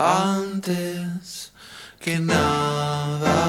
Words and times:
antes 0.00 1.52
que 2.00 2.18
nada. 2.18 3.42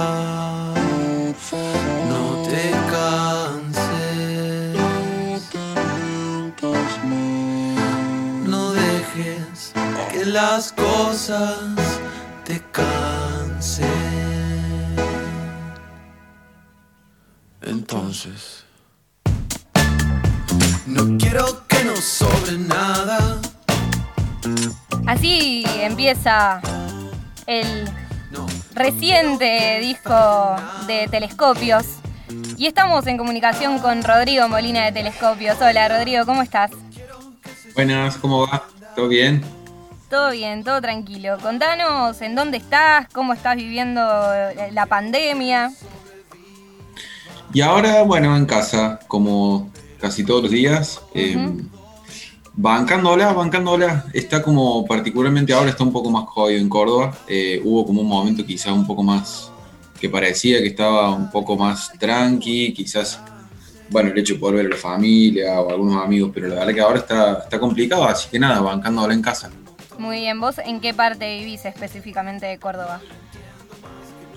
No 2.10 2.44
te 2.50 2.72
canses. 2.92 4.78
No 8.46 8.72
dejes 8.74 9.72
que 10.12 10.26
las 10.26 10.74
cosas 10.74 11.58
te 12.44 12.62
cansen. 12.72 13.88
Entonces, 17.62 18.66
no 20.86 21.18
quiero 21.18 21.66
que 21.68 21.84
nos 21.86 22.04
sobre 22.04 22.58
nada. 22.58 23.40
Así 25.12 25.66
empieza 25.82 26.62
el 27.46 27.90
reciente 28.74 29.80
disco 29.82 30.56
de 30.88 31.10
Telescopios. 31.12 31.84
Y 32.58 32.66
estamos 32.66 33.06
en 33.08 33.18
comunicación 33.18 33.80
con 33.80 34.06
Rodrigo 34.06 34.48
Molina 34.48 34.86
de 34.86 34.94
Telescopios. 34.94 35.58
Hola 35.60 35.90
Rodrigo, 35.90 36.26
¿cómo 36.26 36.42
estás? 36.42 36.72
Buenas, 37.76 38.16
¿cómo 38.16 38.48
va? 38.48 38.64
¿Todo 38.96 39.10
bien? 39.10 39.44
Todo 40.10 40.32
bien, 40.32 40.64
todo 40.64 40.80
tranquilo. 40.80 41.38
Contanos 41.42 42.22
en 42.22 42.34
dónde 42.34 42.56
estás, 42.56 43.08
cómo 43.12 43.34
estás 43.34 43.58
viviendo 43.58 44.02
la 44.72 44.86
pandemia. 44.86 45.74
Y 47.54 47.60
ahora, 47.60 48.04
bueno, 48.04 48.38
en 48.38 48.46
casa, 48.46 48.98
como 49.10 49.70
casi 50.00 50.24
todos 50.24 50.44
los 50.44 50.52
días. 50.52 51.02
Eh, 51.14 51.36
bancándola, 52.54 53.34
bancándola. 53.34 54.06
Está 54.14 54.42
como, 54.42 54.86
particularmente 54.86 55.54
ahora, 55.54 55.70
está 55.70 55.84
un 55.84 55.94
poco 55.94 56.10
más 56.10 56.26
jodido 56.28 56.60
en 56.60 56.70
Córdoba. 56.70 57.18
Eh, 57.28 57.62
hubo 57.64 57.86
como 57.86 58.02
un 58.02 58.08
momento 58.08 58.46
quizás 58.46 58.74
un 58.74 58.86
poco 58.86 59.04
más, 59.04 59.52
que 60.00 60.10
parecía 60.10 60.60
que 60.60 60.68
estaba 60.68 61.12
un 61.12 61.30
poco 61.30 61.56
más 61.56 61.92
tranqui, 62.00 62.74
quizás, 62.74 63.20
bueno, 63.90 64.10
el 64.10 64.18
hecho 64.18 64.34
de 64.36 64.40
poder 64.40 64.56
ver 64.58 64.66
a 64.68 64.70
la 64.70 64.78
familia 64.78 65.62
o 65.62 65.70
algunos 65.70 66.04
amigos, 66.04 66.32
pero 66.34 66.48
la 66.48 66.56
verdad 66.56 66.74
que 66.74 66.82
ahora 66.82 67.00
está, 67.00 67.34
está 67.44 67.60
complicado, 67.60 68.06
así 68.06 68.30
que 68.30 68.40
nada, 68.40 68.60
bancándola 68.62 69.14
en 69.14 69.22
casa. 69.22 69.50
Muy 69.98 70.22
bien, 70.22 70.40
¿vos 70.42 70.58
en 70.58 70.80
qué 70.80 70.94
parte 70.94 71.38
vivís 71.38 71.66
específicamente 71.66 72.48
de 72.48 72.58
Córdoba? 72.58 73.02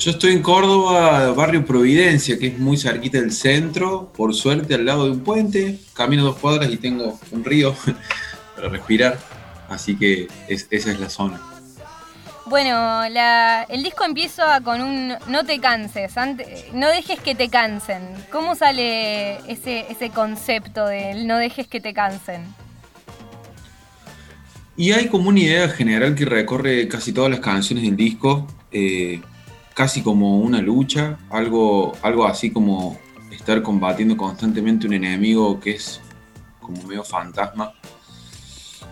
Yo 0.04 0.10
estoy 0.10 0.32
en 0.32 0.42
Córdoba, 0.42 1.30
barrio 1.30 1.64
Providencia, 1.64 2.38
que 2.38 2.48
es 2.48 2.58
muy 2.58 2.76
cerquita 2.76 3.18
del 3.18 3.32
centro, 3.32 4.12
por 4.14 4.34
suerte 4.34 4.74
al 4.74 4.84
lado 4.84 5.06
de 5.06 5.12
un 5.12 5.20
puente, 5.20 5.78
camino 5.94 6.24
dos 6.24 6.36
cuadras 6.36 6.70
y 6.70 6.76
tengo 6.76 7.18
un 7.30 7.42
río 7.42 7.74
para 8.54 8.68
respirar, 8.68 9.18
así 9.70 9.96
que 9.96 10.28
esa 10.46 10.90
es 10.90 11.00
la 11.00 11.08
zona. 11.08 11.40
Bueno, 12.44 13.02
el 13.02 13.82
disco 13.82 14.04
empieza 14.04 14.60
con 14.60 14.82
un 14.82 15.14
no 15.28 15.44
te 15.46 15.58
canses, 15.58 16.12
no 16.74 16.88
dejes 16.90 17.18
que 17.20 17.34
te 17.34 17.48
cansen. 17.48 18.02
¿Cómo 18.30 18.56
sale 18.56 19.36
ese, 19.50 19.86
ese 19.90 20.10
concepto 20.10 20.84
de 20.84 21.24
no 21.24 21.38
dejes 21.38 21.66
que 21.66 21.80
te 21.80 21.94
cansen? 21.94 22.42
Y 24.76 24.92
hay 24.92 25.08
como 25.08 25.30
una 25.30 25.40
idea 25.40 25.66
general 25.70 26.14
que 26.14 26.26
recorre 26.26 26.88
casi 26.88 27.14
todas 27.14 27.30
las 27.30 27.40
canciones 27.40 27.84
del 27.84 27.96
disco, 27.96 28.46
eh, 28.70 29.22
casi 29.74 30.02
como 30.02 30.38
una 30.38 30.62
lucha, 30.62 31.18
algo, 31.30 31.92
algo 32.02 32.26
así 32.26 32.50
como 32.50 32.98
estar 33.30 33.62
combatiendo 33.62 34.16
constantemente 34.16 34.86
un 34.86 34.94
enemigo 34.94 35.58
que 35.58 35.72
es 35.72 36.00
como 36.60 36.82
medio 36.84 37.04
fantasma. 37.04 37.74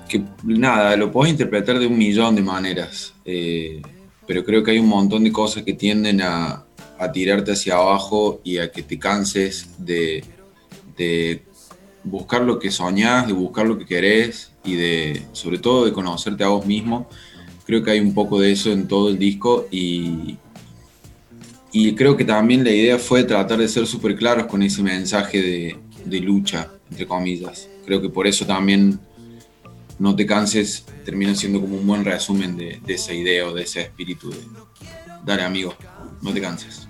Que 0.09 0.23
nada, 0.43 0.97
lo 0.97 1.11
puedes 1.11 1.33
interpretar 1.33 1.79
de 1.79 1.87
un 1.87 1.97
millón 1.97 2.35
de 2.35 2.43
maneras, 2.43 3.15
eh, 3.25 3.81
pero 4.27 4.45
creo 4.45 4.63
que 4.63 4.73
hay 4.73 4.79
un 4.79 4.89
montón 4.89 5.25
de 5.25 5.33
cosas 5.33 5.63
que 5.63 5.73
tienden 5.73 6.21
a, 6.21 6.65
a 6.99 7.13
tirarte 7.13 7.53
hacia 7.53 7.77
abajo 7.77 8.41
y 8.45 8.59
a 8.59 8.71
que 8.71 8.83
te 8.83 8.99
canses 8.99 9.71
de, 9.79 10.25
de 10.97 11.43
buscar 12.05 12.43
lo 12.43 12.59
que 12.59 12.71
soñás, 12.71 13.27
de 13.27 13.33
buscar 13.33 13.67
lo 13.67 13.79
que 13.79 13.87
querés 13.87 14.53
y 14.65 14.75
de, 14.75 15.23
sobre 15.33 15.59
todo, 15.59 15.85
de 15.85 15.93
conocerte 15.93 16.45
a 16.45 16.49
vos 16.49 16.67
mismo. 16.67 17.09
Creo 17.65 17.83
que 17.83 17.93
hay 17.93 18.01
un 18.01 18.13
poco 18.13 18.41
de 18.41 18.53
eso 18.53 18.71
en 18.73 18.89
todo 18.89 19.09
el 19.09 19.19
disco 19.19 19.67
y, 19.71 20.37
y 21.73 21.95
creo 21.95 22.17
que 22.17 22.25
también 22.25 22.63
la 22.65 22.71
idea 22.71 22.99
fue 22.99 23.25
tratar 23.25 23.59
de 23.59 23.67
ser 23.67 23.87
súper 23.87 24.15
claros 24.15 24.47
con 24.47 24.63
ese 24.63 24.83
mensaje 24.83 25.79
de, 26.05 26.21
lucha, 26.21 26.69
entre 26.91 27.07
comillas. 27.07 27.69
Creo 27.87 28.01
que 28.03 28.11
por 28.11 28.27
eso 28.27 28.47
también 28.47 29.01
No 29.99 30.15
te 30.15 30.27
canses 30.27 30.85
termina 31.05 31.35
siendo 31.35 31.61
como 31.61 31.77
un 31.77 31.87
buen 31.87 32.05
resumen 32.05 32.57
de, 32.57 32.81
esa 32.89 33.13
idea 33.13 33.47
o 33.47 33.55
de 33.55 33.63
ese 33.63 33.81
espíritu 33.83 34.31
de, 34.31 34.39
dale 35.25 35.43
amigo, 35.43 35.75
no 36.21 36.33
te 36.33 36.41
canses 36.41 36.89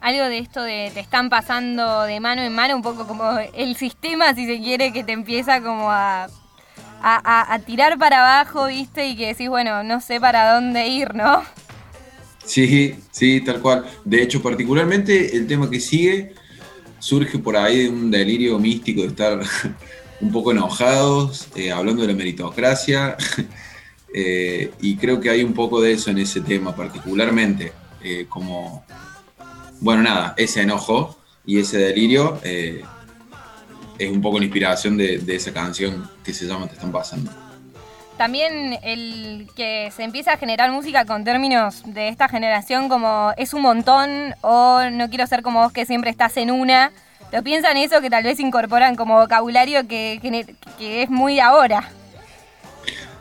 algo 0.00 0.24
de 0.24 0.36
esto 0.36 0.62
de 0.62 0.90
te 0.92 1.00
están 1.00 1.30
pasando 1.30 2.02
de 2.02 2.20
mano 2.20 2.42
en 2.42 2.54
mano, 2.54 2.76
un 2.76 2.82
poco 2.82 3.06
como 3.06 3.38
el 3.54 3.74
sistema, 3.74 4.34
si 4.34 4.44
se 4.44 4.60
quiere, 4.60 4.92
que 4.92 5.02
te 5.02 5.12
empieza 5.12 5.62
como 5.62 5.90
a, 5.90 6.28
a, 7.02 7.58
tirar 7.64 7.96
para 7.96 8.18
abajo, 8.18 8.66
¿viste? 8.66 9.06
Y 9.06 9.16
que 9.16 9.28
decís, 9.28 9.48
bueno, 9.48 9.82
no 9.82 10.02
sé 10.02 10.20
para 10.20 10.52
dónde 10.52 10.88
ir, 10.88 11.14
¿no? 11.14 11.42
Sí, 12.44 12.94
sí, 13.10 13.40
tal 13.40 13.60
cual. 13.60 13.84
De 14.04 14.22
hecho, 14.22 14.42
particularmente 14.42 15.36
el 15.36 15.46
tema 15.46 15.70
que 15.70 15.80
sigue 15.80 16.34
surge 16.98 17.38
por 17.38 17.56
ahí 17.56 17.84
de 17.84 17.88
un 17.88 18.10
delirio 18.10 18.58
místico 18.58 19.02
de 19.02 19.08
estar 19.08 19.40
un 20.20 20.32
poco 20.32 20.52
enojados, 20.52 21.48
eh, 21.54 21.70
hablando 21.70 22.02
de 22.02 22.08
la 22.08 22.14
meritocracia, 22.14 23.16
eh, 24.14 24.70
y 24.80 24.96
creo 24.96 25.20
que 25.20 25.30
hay 25.30 25.42
un 25.42 25.52
poco 25.52 25.80
de 25.80 25.92
eso 25.92 26.10
en 26.10 26.18
ese 26.18 26.40
tema 26.40 26.74
particularmente, 26.74 27.72
eh, 28.02 28.26
como 28.28 28.84
bueno, 29.80 30.02
nada, 30.02 30.34
ese 30.36 30.62
enojo 30.62 31.18
y 31.44 31.58
ese 31.58 31.78
delirio 31.78 32.40
es 33.98 34.10
un 34.10 34.22
poco 34.22 34.38
la 34.38 34.44
inspiración 34.44 34.96
de, 34.96 35.22
esa 35.28 35.52
canción 35.52 36.08
que 36.24 36.32
se 36.32 36.46
llama 36.46 36.66
Te 36.66 36.74
están 36.74 36.90
pasando. 36.90 37.30
También 38.16 38.78
el 38.82 39.48
que 39.56 39.90
se 39.94 40.04
empieza 40.04 40.34
a 40.34 40.36
generar 40.36 40.70
música 40.70 41.04
con 41.04 41.24
términos 41.24 41.82
de 41.84 42.08
esta 42.08 42.28
generación 42.28 42.88
como 42.88 43.32
es 43.36 43.54
un 43.54 43.62
montón 43.62 44.34
o 44.40 44.82
no 44.92 45.08
quiero 45.08 45.26
ser 45.26 45.42
como 45.42 45.62
vos 45.62 45.72
que 45.72 45.84
siempre 45.84 46.10
estás 46.10 46.36
en 46.36 46.50
una. 46.50 46.92
¿Lo 47.32 47.42
piensan 47.42 47.76
eso 47.76 48.00
que 48.00 48.10
tal 48.10 48.22
vez 48.22 48.38
incorporan 48.38 48.94
como 48.94 49.18
vocabulario 49.18 49.88
que, 49.88 50.20
que 50.78 51.02
es 51.02 51.10
muy 51.10 51.40
ahora? 51.40 51.90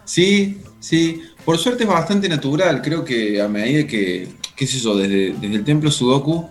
Sí, 0.06 0.62
sí. 0.80 1.24
Por 1.44 1.58
suerte 1.58 1.84
es 1.84 1.90
bastante 1.90 2.30
natural. 2.30 2.82
Creo 2.82 3.04
que 3.04 3.42
a 3.42 3.48
medida 3.48 3.88
que, 3.88 4.30
qué 4.56 4.68
sé 4.68 4.78
yo, 4.78 4.96
desde, 4.96 5.34
desde 5.34 5.56
el 5.56 5.64
templo 5.64 5.90
Sudoku 5.90 6.50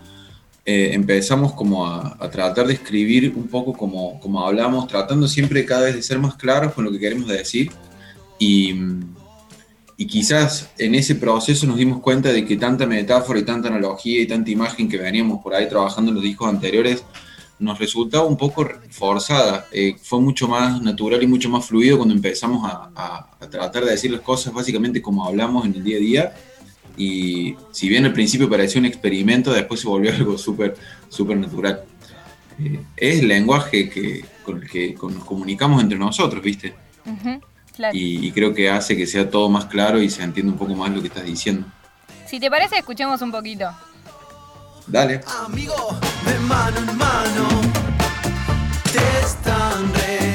eh, 0.64 0.90
empezamos 0.92 1.52
como 1.54 1.86
a, 1.86 2.16
tratar 2.30 2.66
de 2.66 2.74
escribir 2.74 3.32
un 3.34 3.48
poco 3.48 3.72
como, 3.72 4.20
como 4.20 4.46
hablamos, 4.46 4.86
tratando 4.86 5.26
siempre 5.28 5.64
cada 5.64 5.82
vez 5.82 5.94
de 5.94 6.02
ser 6.02 6.18
más 6.18 6.34
claros 6.36 6.72
con 6.72 6.84
lo 6.84 6.92
que 6.92 6.98
queremos 6.98 7.28
decir. 7.28 7.70
Y, 8.42 8.74
y 9.96 10.06
quizás 10.08 10.72
en 10.76 10.96
ese 10.96 11.14
proceso 11.14 11.64
nos 11.64 11.76
dimos 11.76 12.00
cuenta 12.00 12.32
de 12.32 12.44
que 12.44 12.56
tanta 12.56 12.86
metáfora 12.86 13.38
y 13.38 13.44
tanta 13.44 13.68
analogía 13.68 14.20
y 14.20 14.26
tanta 14.26 14.50
imagen 14.50 14.88
que 14.88 14.98
veníamos 14.98 15.40
por 15.44 15.54
ahí 15.54 15.68
trabajando 15.68 16.10
en 16.10 16.16
los 16.16 16.24
discos 16.24 16.48
anteriores 16.48 17.04
nos 17.60 17.78
resultaba 17.78 18.24
un 18.24 18.36
poco 18.36 18.68
forzada. 18.90 19.66
Eh, 19.70 19.94
fue 20.02 20.20
mucho 20.20 20.48
más 20.48 20.82
natural 20.82 21.22
y 21.22 21.28
mucho 21.28 21.48
más 21.48 21.64
fluido 21.66 21.98
cuando 21.98 22.14
empezamos 22.16 22.68
a, 22.68 22.90
a, 22.96 23.48
tratar 23.48 23.84
de 23.84 23.92
decir 23.92 24.10
las 24.10 24.22
cosas 24.22 24.52
básicamente 24.52 25.00
como 25.00 25.24
hablamos 25.24 25.64
en 25.64 25.76
el 25.76 25.84
día 25.84 25.96
a 25.98 26.00
día 26.00 26.34
y 26.96 27.54
si 27.70 27.88
bien 27.88 28.04
al 28.04 28.12
principio 28.12 28.50
parecía 28.50 28.80
un 28.80 28.86
experimento, 28.86 29.52
después 29.52 29.80
se 29.80 29.86
volvió 29.86 30.12
algo 30.16 30.36
súper 30.36 30.74
super 31.08 31.36
natural. 31.36 31.84
Eh, 32.58 32.80
es 32.96 33.20
el 33.20 33.28
lenguaje 33.28 33.88
que, 33.88 34.24
con 34.44 34.60
el 34.60 34.68
que 34.68 34.96
nos 35.00 35.24
comunicamos 35.24 35.80
entre 35.80 35.96
nosotros, 35.96 36.42
¿viste? 36.42 36.74
Y, 37.92 38.26
y, 38.26 38.32
creo 38.32 38.54
que 38.54 38.70
hace 38.70 38.96
que 38.96 39.06
sea 39.06 39.30
todo 39.30 39.48
más 39.48 39.66
claro 39.66 40.00
y 40.00 40.10
se 40.10 40.22
entienda 40.22 40.52
un 40.52 40.58
poco 40.58 40.74
más 40.74 40.90
lo 40.90 41.00
que 41.00 41.08
estás 41.08 41.24
diciendo. 41.24 41.66
Si 42.26 42.40
te 42.40 42.50
parece, 42.50 42.78
escuchemos 42.78 43.20
un 43.22 43.30
poquito. 43.30 43.70
Dale. 44.86 45.20
Amigo, 45.44 45.98
de 46.26 46.38
mano 46.40 46.78
en 46.78 46.96
mano, 46.96 47.48
te 48.92 49.24
están 49.24 49.92
regalando. 49.94 50.31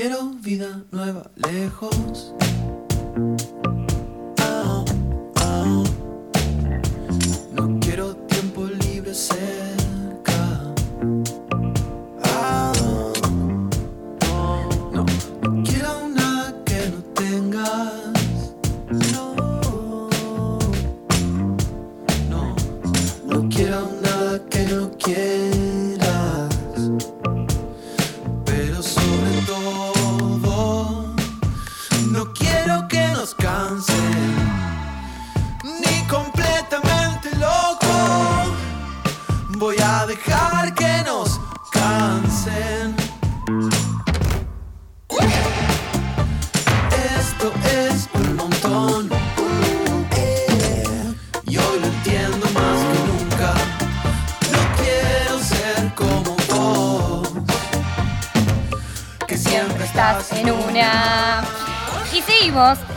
Quiero 0.00 0.30
vida 0.30 0.82
nueva, 0.92 1.30
lejos. 1.36 2.34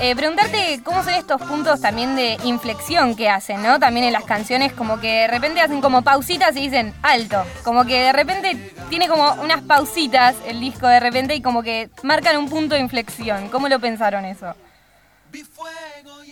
Eh, 0.03 0.17
preguntarte 0.17 0.81
cómo 0.83 1.01
son 1.01 1.13
estos 1.13 1.41
puntos 1.41 1.79
también 1.79 2.17
de 2.17 2.37
inflexión 2.43 3.15
que 3.15 3.29
hacen, 3.29 3.63
¿no? 3.63 3.79
También 3.79 4.05
en 4.05 4.11
las 4.11 4.25
canciones, 4.25 4.73
como 4.73 4.99
que 4.99 5.07
de 5.07 5.27
repente 5.27 5.61
hacen 5.61 5.79
como 5.79 6.01
pausitas 6.01 6.57
y 6.57 6.63
dicen 6.63 6.93
alto. 7.01 7.41
Como 7.63 7.85
que 7.85 8.01
de 8.01 8.11
repente 8.11 8.73
tiene 8.89 9.07
como 9.07 9.31
unas 9.41 9.61
pausitas 9.61 10.35
el 10.45 10.59
disco 10.59 10.87
de 10.87 10.99
repente 10.99 11.35
y 11.35 11.41
como 11.41 11.63
que 11.63 11.89
marcan 12.03 12.35
un 12.35 12.49
punto 12.49 12.75
de 12.75 12.81
inflexión. 12.81 13.47
¿Cómo 13.47 13.69
lo 13.69 13.79
pensaron 13.79 14.25
eso? 14.25 14.53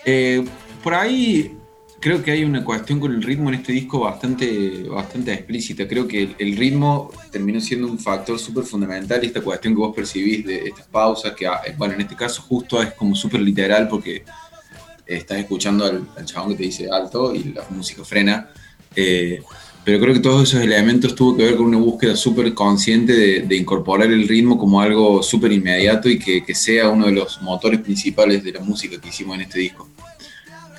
Eh, 0.04 0.46
por 0.84 0.94
ahí 0.94 1.58
creo 2.02 2.24
que 2.24 2.32
hay 2.32 2.44
una 2.44 2.66
cuestión 2.66 3.00
con 3.00 3.14
el 3.14 3.22
ritmo 3.22 3.50
en 3.50 3.56
este 3.56 3.72
disco 3.72 4.00
bastante, 4.00 4.84
bastante 4.90 5.32
explícita. 5.32 5.88
Creo 5.88 6.08
que 6.08 6.36
el, 6.38 6.58
ritmo 6.58 7.12
terminó 7.32 7.62
siendo 7.62 7.88
un 7.88 8.00
factor 8.00 8.40
súper 8.40 8.64
fundamental 8.64 9.24
y 9.24 9.28
esta 9.28 9.42
cuestión 9.42 9.76
que 9.76 9.80
vos 9.80 9.96
percibís 9.96 10.44
de 10.44 10.68
estas 10.70 10.88
pausas, 10.88 11.34
que 11.34 11.46
ah, 11.46 11.62
bueno, 11.78 11.94
en 11.94 12.02
este 12.02 12.16
caso 12.16 12.42
justo 12.42 12.82
es 12.82 12.94
como 12.94 13.16
súper 13.16 13.42
literal 13.42 13.88
porque 13.88 14.26
estás 15.06 15.38
escuchando 15.38 15.86
al, 15.86 16.08
al 16.18 16.26
chabón 16.26 16.52
que 16.52 16.58
te 16.58 16.64
dice 16.64 16.90
alto 16.92 17.36
y 17.36 17.54
la 17.54 17.64
música 17.70 18.04
frena. 18.04 18.50
Eh, 18.96 19.40
pero 19.84 20.00
creo 20.00 20.14
que 20.14 20.20
todos 20.20 20.50
esos 20.50 20.62
elementos 20.62 21.14
tuvo 21.14 21.38
que 21.38 21.44
ver 21.44 21.56
con 21.56 21.68
una 21.68 21.78
búsqueda 21.78 22.16
súper 22.16 22.54
consciente 22.56 23.14
de, 23.14 23.42
de 23.42 23.56
incorporar 23.56 24.12
el 24.12 24.28
ritmo 24.28 24.58
como 24.58 24.82
algo 24.82 25.22
súper 25.22 25.52
inmediato 25.52 26.10
y 26.10 26.18
que, 26.18 26.44
que 26.44 26.56
sea 26.56 26.90
uno 26.90 27.06
de 27.06 27.12
los 27.14 27.42
motores 27.42 27.80
principales 27.80 28.44
de 28.44 28.54
la 28.54 28.60
música 28.60 29.00
que 29.00 29.10
hicimos 29.10 29.36
en 29.36 29.42
este 29.42 29.60
disco. 29.60 29.88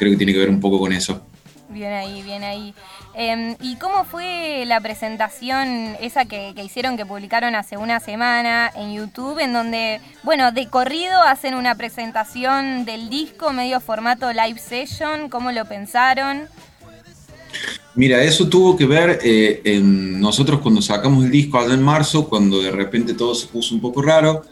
Creo 0.02 0.10
que 0.10 0.16
tiene 0.16 0.32
que 0.32 0.40
ver 0.40 0.50
un 0.50 0.58
poco 0.58 0.81
con 0.81 0.93
eso. 0.93 1.25
Bien 1.69 1.93
ahí, 1.93 2.22
bien 2.22 2.43
ahí. 2.43 2.75
Eh, 3.14 3.56
¿Y 3.60 3.76
cómo 3.76 4.04
fue 4.04 4.64
la 4.66 4.81
presentación 4.81 5.96
esa 6.00 6.25
que, 6.25 6.54
que 6.56 6.64
hicieron, 6.64 6.96
que 6.96 7.06
publicaron 7.06 7.54
hace 7.54 7.76
una 7.76 8.00
semana 8.00 8.69
en 8.75 8.94
YouTube, 8.94 9.38
en 9.38 9.52
donde, 9.52 10.00
bueno, 10.25 10.50
de 10.50 10.66
corrido 10.66 11.22
hacen 11.22 11.54
una 11.54 11.76
presentación 11.76 12.84
del 12.84 13.08
disco, 13.10 13.52
medio 13.52 13.78
formato 13.78 14.32
live 14.32 14.58
session? 14.58 15.28
¿Cómo 15.28 15.52
lo 15.52 15.64
pensaron? 15.66 16.48
Mira, 17.94 18.25
eso 18.25 18.48
tuvo 18.48 18.76
que 18.76 18.87
ver 18.87 19.20
eh, 19.22 19.60
en 19.62 20.20
nosotros 20.20 20.60
cuando 20.62 20.82
sacamos 20.82 21.26
el 21.26 21.31
disco 21.31 21.60
allá 21.60 21.75
en 21.75 21.82
marzo, 21.82 22.28
cuando 22.28 22.60
de 22.60 22.72
repente 22.72 23.14
todo 23.14 23.37
se 23.37 23.46
puso 23.46 23.72
un 23.72 23.81
poco 23.81 24.02
raro, 24.02 24.43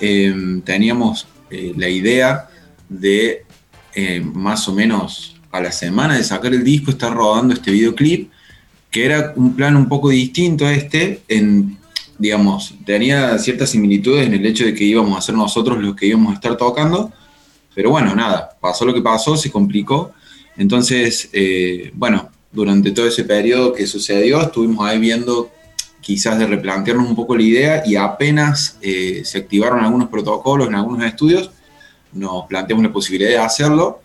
eh, 0.00 0.34
teníamos 0.64 1.26
eh, 1.50 1.74
la 1.76 1.90
idea 1.90 2.48
de 2.88 3.44
eh, 3.94 4.20
más 4.20 4.68
o 4.68 4.72
menos 4.72 5.36
a 5.50 5.60
la 5.60 5.72
semana 5.72 6.16
de 6.16 6.24
sacar 6.24 6.52
el 6.52 6.64
disco 6.64 6.90
estar 6.90 7.14
rodando 7.14 7.54
este 7.54 7.70
videoclip, 7.70 8.30
que 8.90 9.04
era 9.04 9.32
un 9.36 9.54
plan 9.54 9.76
un 9.76 9.88
poco 9.88 10.08
distinto 10.08 10.66
a 10.66 10.72
este, 10.72 11.22
en, 11.28 11.78
digamos, 12.18 12.74
tenía 12.84 13.38
ciertas 13.38 13.70
similitudes 13.70 14.26
en 14.26 14.34
el 14.34 14.44
hecho 14.46 14.64
de 14.64 14.74
que 14.74 14.84
íbamos 14.84 15.16
a 15.16 15.20
ser 15.20 15.34
nosotros 15.34 15.78
los 15.78 15.94
que 15.94 16.06
íbamos 16.06 16.32
a 16.32 16.34
estar 16.34 16.56
tocando, 16.56 17.12
pero 17.74 17.90
bueno, 17.90 18.14
nada, 18.14 18.56
pasó 18.60 18.84
lo 18.84 18.94
que 18.94 19.00
pasó, 19.00 19.36
se 19.36 19.50
complicó, 19.50 20.12
entonces, 20.56 21.28
eh, 21.32 21.90
bueno, 21.94 22.30
durante 22.52 22.92
todo 22.92 23.06
ese 23.06 23.24
periodo 23.24 23.72
que 23.72 23.86
sucedió, 23.86 24.40
estuvimos 24.40 24.86
ahí 24.86 24.98
viendo 24.98 25.50
quizás 26.00 26.38
de 26.38 26.46
replantearnos 26.46 27.08
un 27.08 27.16
poco 27.16 27.36
la 27.36 27.42
idea 27.42 27.82
y 27.84 27.96
apenas 27.96 28.78
eh, 28.82 29.22
se 29.24 29.38
activaron 29.38 29.80
algunos 29.80 30.08
protocolos 30.08 30.68
en 30.68 30.74
algunos 30.74 31.04
estudios, 31.04 31.50
nos 32.14 32.46
planteamos 32.46 32.84
la 32.84 32.92
posibilidad 32.92 33.30
de 33.30 33.38
hacerlo, 33.38 34.00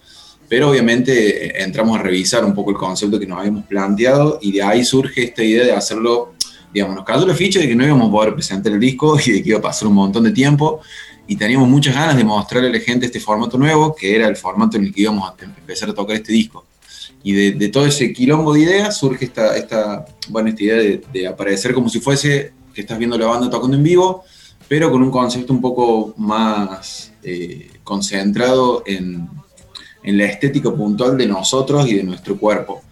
pero 0.48 0.70
obviamente 0.70 1.46
eh, 1.46 1.64
entramos 1.64 2.00
a 2.00 2.02
revisar 2.02 2.44
un 2.44 2.54
poco 2.54 2.72
el 2.72 2.78
concepto 2.78 3.20
que 3.20 3.28
nos 3.28 3.40
habíamos 3.40 3.66
planteado 3.66 4.40
y 4.42 4.52
de 4.52 4.64
ahí 4.64 4.84
surge 4.84 5.24
esta 5.24 5.44
idea 5.44 5.64
de 5.64 5.72
hacerlo, 5.72 6.34
digamos, 6.74 6.96
nos 6.96 7.06
cayó 7.06 7.26
la 7.26 7.36
ficha 7.36 7.60
de 7.60 7.68
que 7.68 7.76
no 7.76 7.86
íbamos 7.86 8.10
a 8.10 8.12
poder 8.12 8.34
presentar 8.34 8.74
el 8.74 8.80
disco 8.80 9.18
y 9.24 9.32
de 9.32 9.44
que 9.44 9.50
iba 9.50 9.60
a 9.60 9.62
pasar 9.62 9.88
un 9.88 9.96
montón 9.96 10.24
de 10.24 10.32
tiempo 10.32 10.82
y 11.28 11.36
teníamos 11.36 11.70
muchas 11.70 11.94
ganas 11.94 12.18
de 12.18 12.24
mostrarle 12.24 12.70
a 12.70 12.74
la 12.74 12.80
gente 12.80 13.06
este 13.06 13.20
formato 13.20 13.58
nuevo, 13.58 13.96
que 13.96 14.16
era 14.16 14.28
el 14.28 14.36
formato 14.36 14.78
en 14.78 14.86
el 14.86 14.94
que 14.94 15.02
íbamos 15.02 15.30
a 15.30 15.36
empezar 15.44 15.90
a 15.90 15.94
tocar 15.94 16.16
este 16.16 16.34
disco. 16.34 16.66
Y 17.22 17.52
de, 17.52 17.68
todo 17.68 17.86
ese 17.86 18.12
quilombo 18.14 18.54
de 18.54 18.62
ideas 18.62 18.98
surge 18.98 19.26
esta, 19.26 20.06
bueno, 20.30 20.50
esta 20.50 20.64
idea 20.64 20.78
de, 20.78 21.02
de 21.14 21.28
aparecer 21.28 21.74
como 21.74 21.88
si 21.88 22.00
fuese 22.00 22.54
que 22.74 22.82
estás 22.82 22.98
viendo 22.98 23.18
la 23.18 23.28
banda 23.28 23.50
tocando 23.50 23.78
en 23.78 23.84
vivo, 23.84 24.24
pero 24.68 24.90
con 24.90 25.04
un 25.04 25.12
concepto 25.12 25.54
un 25.54 25.62
poco 25.62 26.14
más 26.18 27.12
eh, 27.22 27.70
concentrado 27.90 28.84
en, 28.86 29.28
en, 30.04 30.18
la 30.18 30.26
estética 30.26 30.72
puntual 30.72 31.18
de 31.18 31.26
nosotros 31.26 31.90
y 31.90 31.96
de 31.96 32.04
nuestro 32.04 32.38
cuerpo. 32.38 32.84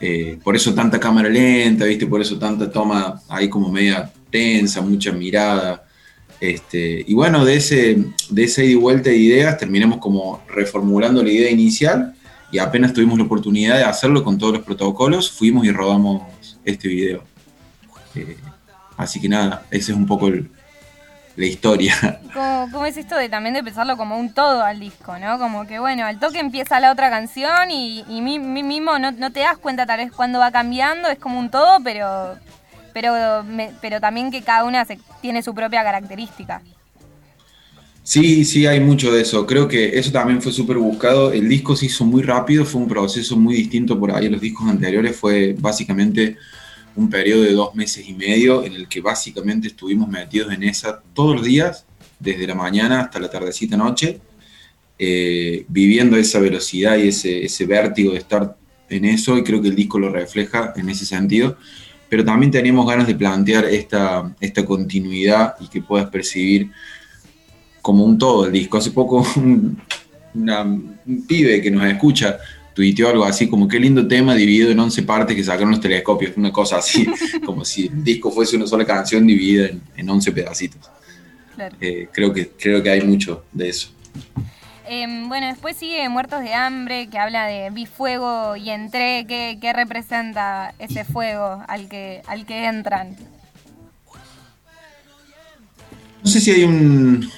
Eh, 0.00 0.38
por 0.42 0.56
eso 0.56 0.74
tanta 0.74 0.98
cámara 0.98 1.28
lenta, 1.28 1.84
¿viste? 1.84 2.06
Por 2.06 2.20
eso 2.20 2.36
tanta 2.36 2.70
toma 2.70 3.22
ahí 3.28 3.48
como 3.48 3.70
media 3.70 4.10
tensa, 4.28 4.80
mucha 4.80 5.12
mirada. 5.12 5.86
Este, 6.40 7.04
y 7.06 7.14
bueno, 7.14 7.44
de 7.44 7.54
ese, 7.56 8.04
de 8.28 8.42
ida 8.42 8.64
y 8.64 8.74
vuelta 8.74 9.10
de 9.10 9.16
ideas 9.16 9.56
terminamos 9.56 9.98
como 9.98 10.42
reformulando 10.48 11.22
la 11.22 11.30
idea 11.30 11.50
inicial 11.50 12.14
y 12.50 12.58
apenas 12.58 12.92
tuvimos 12.92 13.16
la 13.18 13.24
oportunidad 13.24 13.76
de 13.76 13.84
hacerlo 13.84 14.24
con 14.24 14.36
todos 14.36 14.54
los 14.54 14.62
protocolos, 14.64 15.30
fuimos 15.30 15.64
y 15.64 15.70
rodamos 15.70 16.22
este 16.64 16.88
video. 16.88 17.22
Eh, 18.16 18.36
así 18.96 19.20
que 19.20 19.28
nada, 19.28 19.64
ese 19.70 19.92
es 19.92 19.96
un 19.96 20.06
poco 20.06 20.28
el, 20.28 20.50
la 21.36 21.46
historia. 21.46 22.20
¿Cómo, 22.32 22.68
¿Cómo, 22.70 22.86
es 22.86 22.96
esto 22.96 23.16
de 23.16 23.28
también 23.28 23.54
de 23.54 23.62
pensarlo 23.62 23.96
como 23.96 24.18
un 24.18 24.32
todo 24.32 24.62
al 24.62 24.80
disco, 24.80 25.18
¿no? 25.18 25.38
Como 25.38 25.66
que 25.66 25.78
bueno, 25.78 26.04
al 26.04 26.18
toque 26.18 26.38
empieza 26.38 26.80
la 26.80 26.92
otra 26.92 27.10
canción 27.10 27.70
y, 27.70 28.04
y 28.08 28.20
mí, 28.20 28.38
mí 28.38 28.62
mismo 28.62 28.98
no, 28.98 29.10
no, 29.12 29.32
te 29.32 29.40
das 29.40 29.58
cuenta 29.58 29.86
tal 29.86 29.98
vez 29.98 30.12
cuando 30.12 30.38
va 30.38 30.50
cambiando, 30.50 31.08
es 31.08 31.18
como 31.18 31.38
un 31.38 31.50
todo, 31.50 31.78
pero, 31.82 32.36
pero, 32.92 33.42
me, 33.44 33.72
pero 33.80 34.00
también 34.00 34.30
que 34.30 34.42
cada 34.42 34.64
una 34.64 34.84
se, 34.84 34.98
tiene 35.20 35.42
su 35.42 35.54
propia 35.54 35.82
característica. 35.82 36.62
Sí, 38.04 38.44
sí, 38.44 38.66
hay 38.66 38.80
mucho 38.80 39.10
de 39.10 39.22
eso. 39.22 39.46
Creo 39.46 39.66
que 39.66 39.98
eso 39.98 40.12
también 40.12 40.42
fue 40.42 40.52
súper 40.52 40.76
buscado. 40.76 41.32
El 41.32 41.48
disco 41.48 41.74
se 41.74 41.86
hizo 41.86 42.04
muy 42.04 42.22
rápido, 42.22 42.66
fue 42.66 42.82
un 42.82 42.88
proceso 42.88 43.34
muy 43.34 43.54
distinto 43.54 43.98
por 43.98 44.12
ahí 44.12 44.26
a 44.26 44.30
los 44.30 44.42
discos 44.42 44.68
anteriores. 44.68 45.16
Fue 45.16 45.56
básicamente 45.58 46.36
un 46.96 47.10
periodo 47.10 47.42
de 47.42 47.52
dos 47.52 47.74
meses 47.74 48.08
y 48.08 48.14
medio 48.14 48.64
en 48.64 48.72
el 48.74 48.88
que 48.88 49.00
básicamente 49.00 49.68
estuvimos 49.68 50.08
metidos 50.08 50.52
en 50.52 50.62
esa 50.62 51.02
todos 51.12 51.36
los 51.36 51.44
días, 51.44 51.84
desde 52.18 52.46
la 52.46 52.54
mañana 52.54 53.00
hasta 53.00 53.18
la 53.18 53.30
tardecita 53.30 53.76
noche, 53.76 54.20
eh, 54.98 55.64
viviendo 55.68 56.16
esa 56.16 56.38
velocidad 56.38 56.96
y 56.98 57.08
ese, 57.08 57.66
vértigo 57.66 58.12
de 58.12 58.18
estar 58.18 58.56
en 58.88 59.04
eso, 59.04 59.36
y 59.36 59.42
creo 59.42 59.60
que 59.60 59.68
el 59.68 59.74
disco 59.74 59.98
lo 59.98 60.10
refleja 60.10 60.72
en 60.76 60.88
ese 60.88 61.04
sentido. 61.04 61.56
Pero 62.08 62.24
también 62.24 62.52
teníamos 62.52 62.86
ganas 62.86 63.06
de 63.06 63.14
plantear 63.14 63.64
esta, 63.64 64.34
esta 64.40 64.64
continuidad 64.64 65.56
y 65.60 65.68
que 65.68 65.82
puedas 65.82 66.08
percibir 66.10 66.70
como 67.82 68.04
un 68.04 68.18
todo 68.18 68.46
el 68.46 68.52
disco. 68.52 68.78
Hace 68.78 68.92
poco 68.92 69.26
un, 69.36 69.80
una, 70.34 70.62
un 70.62 71.26
pibe 71.26 71.60
que 71.60 71.70
nos 71.70 71.84
escucha 71.86 72.38
tuiteó 72.74 73.08
algo 73.08 73.24
así 73.24 73.48
como 73.48 73.68
qué 73.68 73.78
lindo 73.78 74.06
tema 74.06 74.34
dividido 74.34 74.70
en 74.70 74.80
11 74.80 75.02
partes 75.04 75.36
que 75.36 75.44
sacaron 75.44 75.70
los 75.70 75.80
telescopios, 75.80 76.36
una 76.36 76.52
cosa 76.52 76.78
así, 76.78 77.06
como 77.44 77.64
si 77.64 77.86
el 77.86 78.04
disco 78.04 78.30
fuese 78.30 78.56
una 78.56 78.66
sola 78.66 78.84
canción 78.84 79.26
dividida 79.26 79.68
en, 79.68 79.82
en 79.96 80.10
11 80.10 80.32
pedacitos. 80.32 80.90
Claro. 81.54 81.76
Eh, 81.80 82.08
creo, 82.12 82.32
que, 82.32 82.48
creo 82.48 82.82
que 82.82 82.90
hay 82.90 83.00
mucho 83.02 83.44
de 83.52 83.68
eso. 83.68 83.88
Eh, 84.86 85.06
bueno, 85.28 85.46
después 85.46 85.76
sigue 85.76 86.06
Muertos 86.08 86.42
de 86.42 86.52
Hambre, 86.52 87.08
que 87.08 87.18
habla 87.18 87.46
de 87.46 87.70
vi 87.70 87.86
fuego 87.86 88.56
y 88.56 88.70
entré. 88.70 89.24
¿Qué, 89.26 89.58
qué 89.60 89.72
representa 89.72 90.74
ese 90.78 91.04
fuego 91.04 91.64
al 91.68 91.88
que, 91.88 92.22
al 92.26 92.44
que 92.44 92.66
entran? 92.66 93.16
No 96.22 96.30
sé 96.30 96.40
si 96.40 96.50
hay 96.50 96.64
un, 96.64 97.30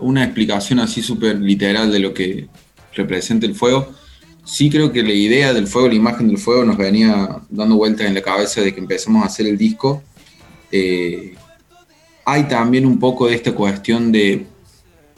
una 0.00 0.24
explicación 0.24 0.80
así 0.80 1.02
súper 1.02 1.38
literal 1.38 1.90
de 1.90 1.98
lo 1.98 2.12
que 2.12 2.48
representa 2.94 3.46
el 3.46 3.54
fuego. 3.54 3.92
Sí 4.44 4.70
creo 4.70 4.92
que 4.92 5.02
la 5.02 5.12
idea 5.12 5.52
del 5.52 5.66
fuego, 5.66 5.88
la 5.88 5.94
imagen 5.94 6.28
del 6.28 6.38
fuego 6.38 6.64
nos 6.64 6.76
venía 6.76 7.40
dando 7.48 7.76
vueltas 7.76 8.06
en 8.06 8.14
la 8.14 8.22
cabeza 8.22 8.60
de 8.60 8.74
que 8.74 8.80
empezamos 8.80 9.22
a 9.22 9.26
hacer 9.26 9.46
el 9.46 9.56
disco. 9.56 10.02
Eh, 10.70 11.34
hay 12.24 12.44
también 12.44 12.86
un 12.86 12.98
poco 12.98 13.26
de 13.26 13.34
esta 13.34 13.52
cuestión 13.52 14.10
de, 14.10 14.46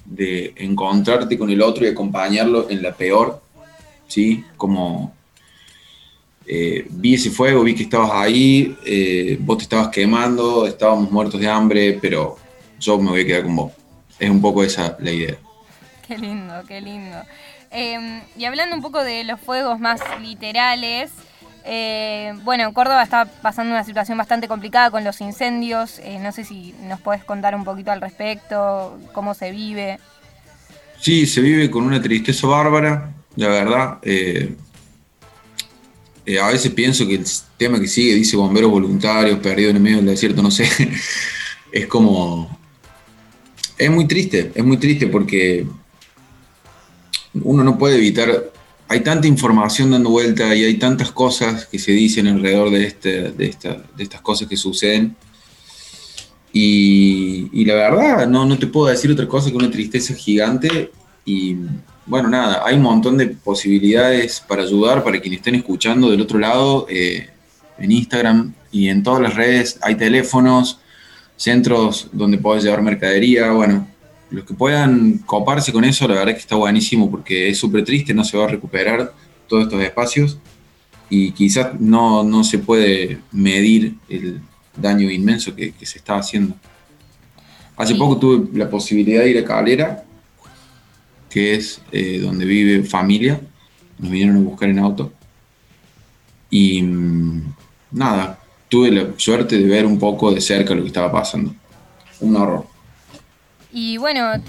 de, 0.04 0.52
encontrarte 0.57 1.38
con 1.38 1.50
el 1.50 1.62
otro 1.62 1.85
y 1.85 1.88
acompañarlo 1.88 2.69
en 2.71 2.83
la 2.83 2.95
peor, 2.95 3.43
¿sí? 4.09 4.45
Como 4.57 5.14
eh, 6.47 6.87
vi 6.90 7.14
ese 7.14 7.31
fuego, 7.31 7.62
vi 7.62 7.75
que 7.75 7.85
estabas 7.85 8.11
ahí, 8.12 8.76
eh, 8.85 9.38
vos 9.40 9.59
te 9.59 9.64
estabas 9.64 9.88
quemando, 9.88 10.66
estábamos 10.66 11.11
muertos 11.11 11.40
de 11.40 11.49
hambre, 11.49 11.99
pero 12.00 12.37
yo 12.78 12.99
me 12.99 13.11
voy 13.11 13.23
a 13.23 13.26
quedar 13.26 13.43
con 13.45 13.57
vos. 13.57 13.73
Es 14.19 14.31
un 14.31 14.40
poco 14.40 14.62
esa 14.62 14.97
la 15.00 15.11
idea. 15.11 15.37
Qué 16.07 16.19
lindo, 16.19 16.54
qué 16.69 16.81
lindo. 16.81 17.16
Eh, 17.75 18.23
y 18.38 18.45
hablando 18.45 18.76
un 18.76 18.83
poco 18.83 19.02
de 19.02 19.25
los 19.25 19.40
fuegos 19.40 19.81
más 19.81 20.00
literales, 20.21 21.11
Eh, 21.66 22.35
bueno, 22.45 22.75
Córdoba 22.75 23.02
está 23.02 23.25
pasando 23.25 23.73
una 23.73 23.85
situación 23.85 24.19
bastante 24.19 24.49
complicada 24.49 24.90
con 24.90 25.02
los 25.02 25.21
incendios. 25.23 25.99
Eh, 26.00 26.19
no 26.21 26.31
sé 26.31 26.45
si 26.45 26.75
nos 26.83 27.00
puedes 27.00 27.25
contar 27.25 27.54
un 27.54 27.64
poquito 27.64 27.90
al 27.90 28.02
respecto, 28.02 28.99
cómo 29.14 29.33
se 29.35 29.50
vive. 29.50 29.99
Sí, 31.00 31.26
se 31.26 31.40
vive 31.40 31.71
con 31.71 31.85
una 31.85 32.00
tristeza 32.02 32.47
bárbara, 32.47 33.12
la 33.37 33.49
verdad. 33.49 33.99
Eh, 34.02 34.54
eh, 36.26 36.38
a 36.38 36.49
veces 36.49 36.73
pienso 36.73 37.07
que 37.07 37.14
el 37.16 37.25
tema 37.57 37.81
que 37.81 37.87
sigue 37.88 38.14
dice 38.14 38.37
bomberos 38.37 38.71
voluntarios 38.71 39.38
perdidos 39.38 39.71
en 39.71 39.76
el 39.76 39.83
medio 39.83 39.97
del 39.99 40.07
desierto, 40.07 40.43
no 40.43 40.50
sé. 40.50 40.69
es 41.73 41.87
como. 41.87 42.59
Es 43.78 43.90
muy 43.90 44.07
triste, 44.07 44.52
es 44.54 44.64
muy 44.64 44.76
triste 44.76 45.07
porque 45.09 45.66
uno 47.43 47.64
no 47.64 47.79
puede 47.79 47.97
evitar. 47.97 48.53
Hay 48.88 49.00
tanta 49.00 49.26
información 49.26 49.91
dando 49.91 50.11
vuelta 50.11 50.55
y 50.55 50.64
hay 50.64 50.75
tantas 50.75 51.11
cosas 51.11 51.67
que 51.67 51.79
se 51.79 51.93
dicen 51.93 52.26
alrededor 52.26 52.71
de, 52.71 52.85
este, 52.87 53.31
de, 53.33 53.47
esta- 53.47 53.83
de 53.97 54.03
estas 54.03 54.21
cosas 54.21 54.47
que 54.49 54.57
suceden. 54.57 55.17
Y, 56.53 57.64
la 57.64 57.75
verdad, 57.75 58.29
no, 58.29 58.47
no 58.47 58.57
te 58.59 58.67
puedo 58.69 58.87
decir 58.87 59.11
otra 59.11 59.26
cosa 59.26 59.50
que 59.50 59.57
una 59.57 59.71
tristeza 59.71 60.14
gigante. 60.14 60.93
Y 61.25 61.57
bueno, 62.07 62.29
nada, 62.29 62.62
hay 62.64 62.76
un 62.76 62.83
montón 62.83 63.17
de 63.17 63.26
posibilidades 63.29 64.41
para 64.47 64.62
ayudar 64.62 65.03
para 65.03 65.21
quienes 65.21 65.38
estén 65.41 65.57
escuchando 65.57 66.11
del 66.11 66.21
otro 66.21 66.38
lado. 66.38 66.87
eh, 66.88 67.29
en 67.76 67.91
Instagram 67.91 68.55
y 68.71 68.88
en 68.88 69.03
todas 69.03 69.21
las 69.21 69.35
redes 69.35 69.79
hay 69.83 69.97
teléfonos, 69.97 70.79
centros 71.37 72.07
donde 72.12 72.38
podés 72.38 72.62
llevar 72.62 72.83
mercadería. 72.83 73.50
Bueno, 73.50 73.88
los 74.35 74.45
que 74.45 74.55
puedan 74.55 75.19
coparse 75.19 75.73
con 75.73 75.85
eso, 75.85 76.07
la 76.09 76.14
verdad 76.14 76.31
es 76.31 76.35
que 76.37 76.41
está 76.41 76.57
buenísimo 76.57 77.11
porque 77.11 77.49
es 77.49 77.59
súper 77.59 77.85
triste, 77.85 78.12
no 78.14 78.25
se 78.25 78.37
va 78.37 78.45
a 78.45 78.49
recuperar 78.49 79.12
todos 79.49 79.64
estos 79.64 79.83
espacios 79.83 80.38
y 81.11 81.33
quizás 81.33 81.79
no, 81.81 82.23
no 82.23 82.45
se 82.45 82.59
puede 82.59 83.21
medir 83.33 83.97
el 84.09 84.41
daño 84.76 85.11
inmenso 85.11 85.55
que, 85.55 85.73
que 85.73 85.87
se 85.87 85.99
está 85.99 86.17
haciendo. 86.17 86.55
Hace 87.76 87.93
Sí. 87.93 87.99
poco 87.99 88.17
tuve 88.19 88.59
la 88.59 88.71
posibilidad 88.71 89.23
de 89.23 89.31
ir 89.31 89.38
a 89.38 89.45
Calera, 89.45 90.05
que 91.31 91.55
es 91.55 91.81
eh, 91.93 92.21
donde 92.21 92.45
vive 92.45 92.85
familia. 92.85 93.41
Nos 93.99 94.11
vinieron 94.11 94.37
a 94.37 94.41
buscar 94.41 94.69
en 94.69 94.79
auto. 94.79 95.12
Y 96.50 96.83
mm, 96.83 97.55
nada, 97.93 98.38
tuve 98.69 98.91
la 98.91 99.09
suerte 99.17 99.59
de 99.59 99.64
ver 99.64 99.87
un 99.87 99.99
poco 99.99 100.33
de 100.33 100.41
cerca 100.41 100.75
lo 100.75 100.83
que 100.83 100.88
estaba 100.88 101.11
pasando. 101.11 101.55
Un 102.21 102.37
horror. 102.37 102.67
Y 103.76 103.97
bueno, 103.97 104.40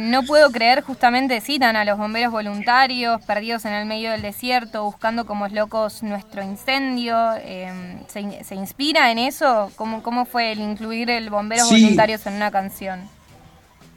no 0.00 0.22
puedo 0.22 0.52
creer, 0.52 0.82
justamente 0.82 1.40
citan 1.40 1.74
a 1.74 1.84
los 1.84 1.98
bomberos 1.98 2.30
voluntarios 2.30 3.20
perdidos 3.22 3.64
en 3.64 3.72
el 3.72 3.86
medio 3.86 4.12
del 4.12 4.22
desierto, 4.22 4.84
buscando 4.84 5.26
como 5.26 5.48
locos 5.48 6.04
nuestro 6.04 6.44
incendio. 6.44 7.16
eh, 7.38 7.72
¿se, 8.06 8.20
in- 8.20 8.44
se 8.44 8.54
inspira 8.54 9.10
en 9.10 9.18
eso? 9.18 9.72
¿Cómo, 9.74 10.00
¿Cómo 10.04 10.26
fue 10.26 10.52
el 10.52 10.60
incluir 10.60 11.10
el 11.10 11.28
bomberos 11.28 11.68
Sí. 11.68 11.82
voluntarios 11.82 12.24
en 12.28 12.34
una 12.34 12.52
canción? 12.52 13.00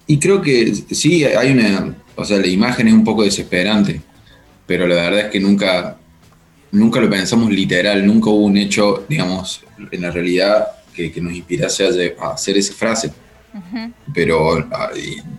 Y 0.08 0.18
creo 0.18 0.42
que 0.42 0.74
sí, 0.74 1.24
hay 1.26 1.52
una. 1.52 1.96
O 2.16 2.26
sea, 2.26 2.40
la 2.40 2.48
imagen 2.48 2.88
es 2.88 2.94
un 2.96 3.04
poco 3.04 3.24
desesperante, 3.24 4.02
pero 4.66 4.88
la 4.88 4.96
verdad 4.96 5.20
es 5.20 5.26
que 5.32 5.40
nunca, 5.40 5.96
nunca 6.72 7.00
lo 7.00 7.08
pensamos 7.08 7.52
literal, 7.52 8.04
nunca 8.04 8.32
hubo 8.32 8.46
un 8.46 8.58
hecho, 8.58 9.06
digamos, 9.08 9.62
en 9.92 10.02
la 10.02 10.10
realidad 10.10 10.68
que, 10.92 11.12
que 11.12 11.22
nos 11.22 11.34
inspirase 11.34 11.86
a 12.20 12.32
hacer 12.32 12.58
esa 12.58 12.74
frase. 12.74 13.12
Pero 14.14 14.58
ah, 14.72 14.90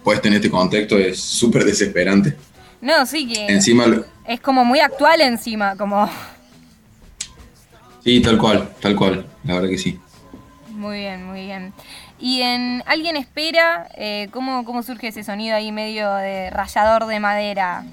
puesto 0.02 0.28
en 0.28 0.35
este 0.35 0.50
contexto 0.50 0.99
es 0.99 1.21
súper 1.21 1.64
desesperante. 1.64 2.37
No, 2.81 3.07
sí 3.07 3.26
que 3.28 3.47
Encima, 3.47 3.87
lo- 3.87 4.04
es 4.26 4.40
como 4.40 4.64
muy 4.64 4.81
actual 4.81 5.21
encima, 5.21 5.76
como... 5.76 6.09
sí, 8.04 8.21
tal 8.21 8.38
cual, 8.38 8.69
tal 8.81 8.97
cual, 8.97 9.26
la 9.45 9.54
verdad 9.54 9.69
que 9.69 9.78
sí. 9.78 9.99
Muy 10.71 10.99
bien, 11.00 11.25
muy 11.25 11.42
bien. 11.42 11.73
Y 12.19 12.42
en 12.42 12.83
Alguien 12.87 13.16
Espera, 13.16 13.88
eh, 13.97 14.28
¿cómo, 14.33 14.64
¿cómo 14.64 14.83
surge 14.83 15.09
ese 15.09 15.23
sonido 15.25 15.54
ahí 15.57 15.71
medio 15.73 16.12
de 16.14 16.50
rallador 16.50 17.07
de 17.07 17.21
madera? 17.21 17.85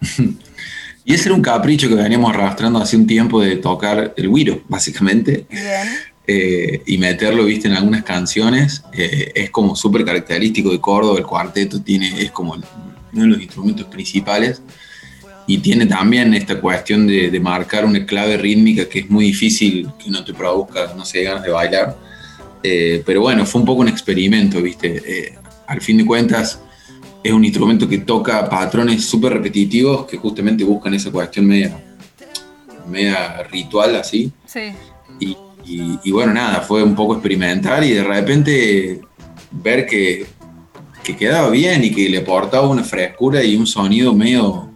Y 1.04 1.14
ese 1.14 1.24
era 1.30 1.34
un 1.34 1.42
capricho 1.42 1.88
que 1.88 1.96
veníamos 1.96 2.32
arrastrando 2.32 2.78
hace 2.78 2.96
un 2.96 3.08
tiempo 3.08 3.40
de 3.40 3.56
tocar 3.56 4.14
el 4.16 4.28
güiro, 4.28 4.62
básicamente. 4.68 5.46
Bien. 5.50 5.88
Eh, 6.26 6.82
y 6.86 6.98
meterlo, 6.98 7.44
viste, 7.44 7.68
en 7.68 7.74
algunas 7.74 8.04
canciones, 8.04 8.82
eh, 8.92 9.32
es 9.34 9.50
como 9.50 9.74
súper 9.74 10.04
característico 10.04 10.70
de 10.70 10.80
Córdoba, 10.80 11.18
el 11.18 11.26
cuarteto 11.26 11.80
tiene, 11.80 12.22
es 12.22 12.30
como 12.30 12.52
uno 12.54 12.64
de 13.12 13.26
los 13.26 13.40
instrumentos 13.40 13.86
principales, 13.86 14.62
y 15.46 15.58
tiene 15.58 15.86
también 15.86 16.32
esta 16.34 16.60
cuestión 16.60 17.06
de, 17.06 17.28
de 17.30 17.40
marcar 17.40 17.84
una 17.84 18.06
clave 18.06 18.36
rítmica 18.36 18.88
que 18.88 19.00
es 19.00 19.10
muy 19.10 19.24
difícil 19.26 19.88
que 20.02 20.08
no 20.10 20.24
te 20.24 20.32
produzca, 20.32 20.94
no 20.96 21.04
sé, 21.04 21.22
ganas 21.24 21.42
de 21.42 21.50
bailar, 21.50 21.96
Eh, 22.64 23.02
pero 23.04 23.22
bueno, 23.22 23.44
fue 23.44 23.60
un 23.60 23.66
poco 23.66 23.80
un 23.80 23.88
experimento, 23.88 24.62
viste, 24.62 25.02
Eh, 25.04 25.34
al 25.66 25.80
fin 25.80 25.96
de 25.96 26.06
cuentas 26.06 26.60
es 27.24 27.32
un 27.32 27.44
instrumento 27.44 27.88
que 27.88 27.98
toca 27.98 28.48
patrones 28.48 29.04
súper 29.04 29.32
repetitivos 29.32 30.06
que 30.06 30.16
justamente 30.16 30.62
buscan 30.62 30.94
esa 30.94 31.10
cuestión 31.10 31.44
media, 31.44 31.76
media 32.88 33.42
ritual 33.50 33.96
así, 33.96 34.30
Sí. 34.46 34.70
Y, 35.64 35.98
y- 36.04 36.10
bueno, 36.12 36.32
nada, 36.34 36.60
fue 36.60 36.82
un 36.82 36.94
poco 36.94 37.14
experimental 37.14 37.84
y 37.84 37.92
de 37.92 38.04
repente 38.04 39.00
ver 39.50 39.86
que, 39.86 40.26
que 41.02 41.16
quedaba 41.16 41.50
bien 41.50 41.84
y 41.84 41.90
que 41.94 42.08
le 42.08 42.18
aportaba 42.18 42.68
una 42.68 42.84
frescura 42.84 43.42
y 43.42 43.56
un 43.56 43.66
sonido 43.66 44.14
medio 44.14 44.70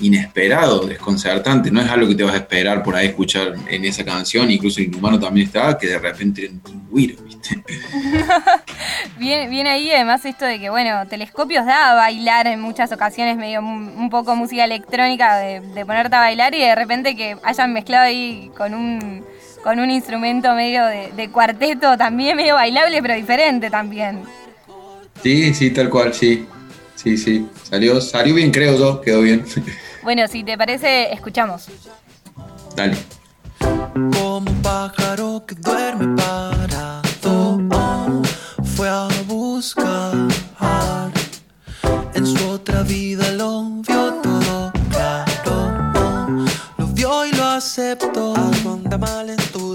inesperado, 0.00 0.86
desconcertante. 0.86 1.70
No 1.70 1.80
es 1.80 1.88
algo 1.88 2.08
que 2.08 2.16
te 2.16 2.24
vas 2.24 2.34
a 2.34 2.38
esperar 2.38 2.82
por 2.82 2.96
ahí 2.96 3.06
escuchar 3.06 3.54
en 3.68 3.84
esa 3.84 4.04
canción, 4.04 4.50
incluso 4.50 4.82
Inhumano 4.82 5.20
también 5.20 5.46
estaba, 5.46 5.78
que 5.78 5.86
de 5.86 5.98
repente 5.98 6.50
un 6.50 6.88
güiro, 6.90 7.14
¿viste? 7.22 7.62
Bien, 9.18 9.48
bien 9.48 9.66
ahí, 9.66 9.90
además 9.92 10.24
esto 10.24 10.44
de 10.44 10.58
que, 10.58 10.70
bueno, 10.70 11.06
Telescopios 11.06 11.64
da 11.64 11.92
a 11.92 11.94
bailar 11.94 12.46
en 12.48 12.60
muchas 12.60 12.90
ocasiones, 12.90 13.36
medio 13.36 13.60
un 13.60 14.10
poco 14.10 14.34
música 14.34 14.64
electrónica, 14.64 15.36
de, 15.36 15.60
de 15.60 15.86
ponerte 15.86 16.16
a 16.16 16.20
bailar 16.20 16.54
y 16.54 16.60
de 16.60 16.74
repente 16.74 17.14
que 17.14 17.36
hayan 17.44 17.72
mezclado 17.72 18.04
ahí 18.04 18.50
con 18.56 18.74
un, 18.74 19.24
con 19.64 19.80
un 19.80 19.90
instrumento 19.90 20.54
medio 20.54 20.84
de, 20.84 21.10
de 21.16 21.30
cuarteto, 21.30 21.96
también 21.96 22.36
medio 22.36 22.54
bailable, 22.54 23.00
pero 23.00 23.14
diferente 23.14 23.70
también. 23.70 24.22
Sí, 25.22 25.54
sí, 25.54 25.70
tal 25.70 25.88
cual, 25.88 26.12
sí. 26.12 26.46
Sí, 26.94 27.16
sí. 27.16 27.48
Salió, 27.62 27.98
salió 28.02 28.34
bien, 28.34 28.50
creo 28.50 28.78
yo, 28.78 29.00
quedó 29.00 29.22
bien. 29.22 29.44
Bueno, 30.02 30.28
si 30.28 30.44
te 30.44 30.58
parece, 30.58 31.14
escuchamos. 31.14 31.66
Dale. 32.76 32.94
Como 33.94 34.36
un 34.36 34.44
pájaro 34.60 35.46
que 35.46 35.54
duerme 35.54 36.14
parado 36.14 37.58
Fue 38.76 38.86
a 38.86 39.08
buscar 39.26 40.12
En 42.12 42.26
su 42.26 42.50
otra 42.50 42.82
vida 42.82 43.30
lo 43.32 43.62
vio 43.80 44.12
todo 44.22 44.72
claro 44.90 46.34
Lo 46.76 46.86
vio 46.88 47.24
y 47.24 47.32
lo 47.32 47.44
aceptó 47.44 48.53
mal 48.98 49.30
en 49.30 49.36
tu 49.52 49.74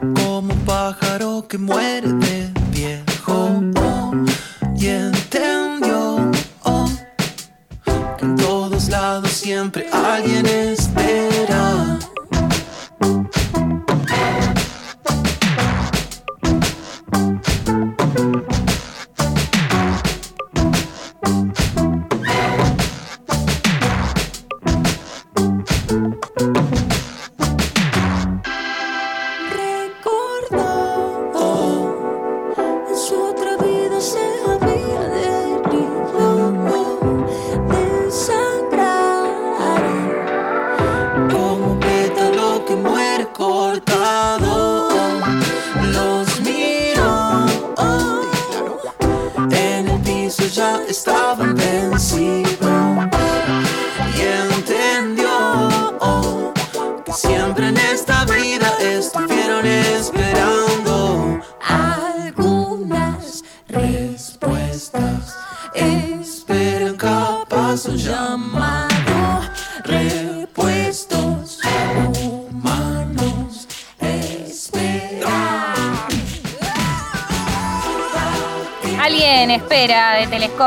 Como 0.00 0.52
un 0.52 0.60
pájaro 0.66 1.46
que 1.48 1.58
muere 1.58 2.08
de 2.08 2.50
viejo. 2.70 3.62
Y 4.76 4.86
entendió 4.88 6.30
que 8.18 8.24
En 8.24 8.36
todos 8.36 8.88
lados 8.88 9.30
siempre 9.32 9.88
alguien 9.92 10.46
espera 10.46 10.81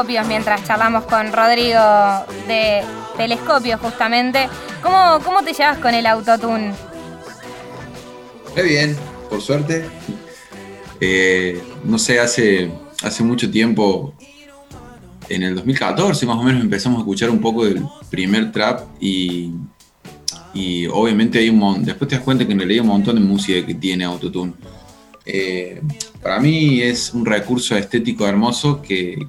mientras 0.03 0.65
charlamos 0.65 1.05
con 1.05 1.31
Rodrigo 1.31 1.79
de 2.47 2.83
telescopios 3.15 3.79
justamente. 3.79 4.49
¿Cómo, 4.83 5.19
cómo 5.23 5.41
te 5.41 5.53
llevas 5.53 5.77
con 5.77 5.93
el 5.93 6.05
autotune? 6.05 6.73
Muy 8.55 8.65
bien, 8.67 8.97
por 9.29 9.41
suerte. 9.41 9.85
Eh, 10.99 11.61
no 11.85 11.97
sé, 11.97 12.19
hace, 12.19 12.69
hace 13.03 13.23
mucho 13.23 13.49
tiempo, 13.49 14.13
en 15.29 15.43
el 15.43 15.55
2014 15.55 16.25
más 16.25 16.37
o 16.37 16.43
menos, 16.43 16.61
empezamos 16.61 16.97
a 16.97 17.01
escuchar 17.01 17.29
un 17.29 17.39
poco 17.39 17.65
del 17.65 17.81
primer 18.09 18.51
trap 18.51 18.81
y, 18.99 19.51
y 20.53 20.87
obviamente 20.87 21.39
hay 21.39 21.49
un 21.49 21.59
montón, 21.59 21.85
después 21.85 22.09
te 22.09 22.15
das 22.15 22.23
cuenta 22.23 22.45
que 22.45 22.51
en 22.51 22.59
realidad 22.59 22.83
hay 22.83 22.89
un 22.89 22.93
montón 22.93 23.15
de 23.15 23.21
música 23.21 23.65
que 23.65 23.75
tiene 23.75 24.03
autotune. 24.03 24.53
Eh, 25.25 25.81
para 26.21 26.39
mí 26.39 26.81
es 26.81 27.13
un 27.13 27.25
recurso 27.25 27.77
estético 27.77 28.27
hermoso 28.27 28.81
que, 28.81 29.25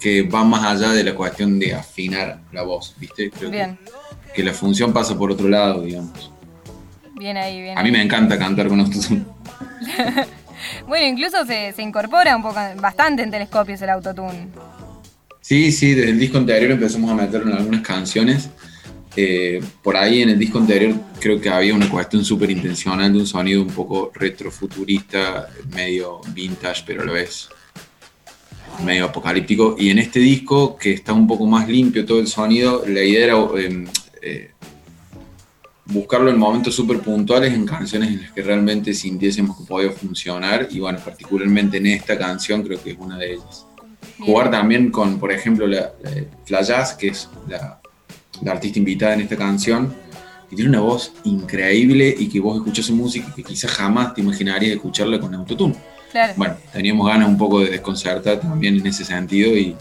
que 0.00 0.22
va 0.22 0.44
más 0.44 0.64
allá 0.64 0.92
de 0.92 1.04
la 1.04 1.14
cuestión 1.14 1.58
de 1.58 1.74
afinar 1.74 2.40
la 2.52 2.62
voz, 2.62 2.94
¿viste? 2.98 3.30
Creo 3.30 3.50
Bien. 3.50 3.78
Que, 4.26 4.32
que 4.34 4.42
la 4.42 4.52
función 4.52 4.92
pasa 4.92 5.16
por 5.18 5.30
otro 5.32 5.48
lado, 5.48 5.82
digamos. 5.82 6.30
Bien 7.16 7.36
ahí, 7.36 7.60
bien 7.60 7.76
A 7.76 7.82
mí 7.82 7.88
ahí. 7.88 7.92
me 7.92 8.02
encanta 8.02 8.38
cantar 8.38 8.68
con 8.68 8.80
autotune. 8.80 9.24
Bueno, 10.86 11.06
incluso 11.06 11.44
se, 11.46 11.72
se 11.72 11.82
incorpora 11.82 12.34
un 12.36 12.42
poco, 12.42 12.56
bastante 12.80 13.22
en 13.22 13.30
telescopios 13.30 13.80
el 13.82 13.90
autotune. 13.90 14.48
Sí, 15.40 15.70
sí, 15.70 15.94
desde 15.94 16.10
el 16.10 16.18
disco 16.18 16.36
anterior 16.38 16.72
empezamos 16.72 17.10
a 17.10 17.14
meterlo 17.14 17.50
en 17.52 17.58
algunas 17.58 17.82
canciones. 17.82 18.50
Eh, 19.16 19.60
por 19.82 19.96
ahí 19.96 20.22
en 20.22 20.30
el 20.30 20.38
disco 20.38 20.58
anterior 20.58 20.94
creo 21.20 21.40
que 21.40 21.48
había 21.48 21.74
una 21.74 21.88
cuestión 21.88 22.24
súper 22.24 22.50
intencional 22.50 23.12
de 23.12 23.18
un 23.20 23.26
sonido 23.26 23.62
un 23.62 23.68
poco 23.68 24.10
retrofuturista, 24.14 25.48
medio 25.74 26.20
vintage, 26.34 26.82
pero 26.86 27.02
a 27.02 27.06
la 27.06 27.12
vez 27.12 27.48
medio 28.84 29.06
apocalíptico. 29.06 29.76
Y 29.78 29.90
en 29.90 29.98
este 29.98 30.20
disco, 30.20 30.76
que 30.76 30.92
está 30.92 31.12
un 31.12 31.26
poco 31.26 31.46
más 31.46 31.68
limpio 31.68 32.04
todo 32.04 32.20
el 32.20 32.26
sonido, 32.26 32.84
la 32.86 33.02
idea 33.02 33.24
era 33.24 33.36
eh, 33.56 33.84
eh, 34.22 34.50
buscarlo 35.86 36.30
en 36.30 36.38
momentos 36.38 36.74
súper 36.74 37.00
puntuales, 37.00 37.52
en 37.52 37.66
canciones 37.66 38.10
en 38.10 38.22
las 38.22 38.32
que 38.32 38.42
realmente 38.42 38.94
sintiésemos 38.94 39.58
que 39.58 39.64
podía 39.64 39.90
funcionar. 39.90 40.68
Y 40.70 40.80
bueno, 40.80 40.98
particularmente 41.04 41.78
en 41.78 41.86
esta 41.86 42.18
canción 42.18 42.62
creo 42.62 42.82
que 42.82 42.92
es 42.92 42.98
una 42.98 43.18
de 43.18 43.34
ellas 43.34 43.68
jugar 44.18 44.50
también 44.50 44.90
con, 44.90 45.18
por 45.18 45.32
ejemplo, 45.32 45.66
la, 45.66 45.92
la 46.02 46.10
Flayaz, 46.44 46.94
que 46.94 47.08
es 47.08 47.28
la, 47.48 47.80
la 48.42 48.52
artista 48.52 48.78
invitada 48.78 49.14
en 49.14 49.20
esta 49.20 49.36
canción, 49.36 49.94
que 50.48 50.56
tiene 50.56 50.70
una 50.70 50.80
voz 50.80 51.12
increíble 51.24 52.14
y 52.18 52.28
que 52.28 52.40
vos 52.40 52.56
escuchás 52.56 52.86
su 52.86 52.94
música 52.94 53.32
que 53.34 53.42
quizás 53.42 53.70
jamás 53.70 54.14
te 54.14 54.20
imaginarías 54.20 54.72
escucharla 54.72 55.20
con 55.20 55.34
autotune. 55.34 55.76
Claro. 56.10 56.34
Bueno, 56.36 56.56
teníamos 56.72 57.06
ganas 57.06 57.28
un 57.28 57.36
poco 57.36 57.60
de 57.60 57.70
desconcertar 57.70 58.40
también 58.40 58.76
en 58.76 58.86
ese 58.86 59.04
sentido 59.04 59.56
y 59.56 59.76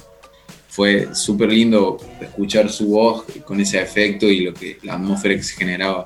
fue 0.77 1.15
súper 1.15 1.51
lindo 1.51 1.97
escuchar 2.21 2.69
su 2.69 2.89
voz 2.89 3.25
con 3.45 3.59
ese 3.59 3.81
efecto 3.81 4.27
y 4.27 4.41
lo 4.41 4.53
que 4.53 4.77
la 4.83 4.93
atmósfera 4.93 5.35
que 5.35 5.41
se 5.41 5.55
generaba. 5.55 6.03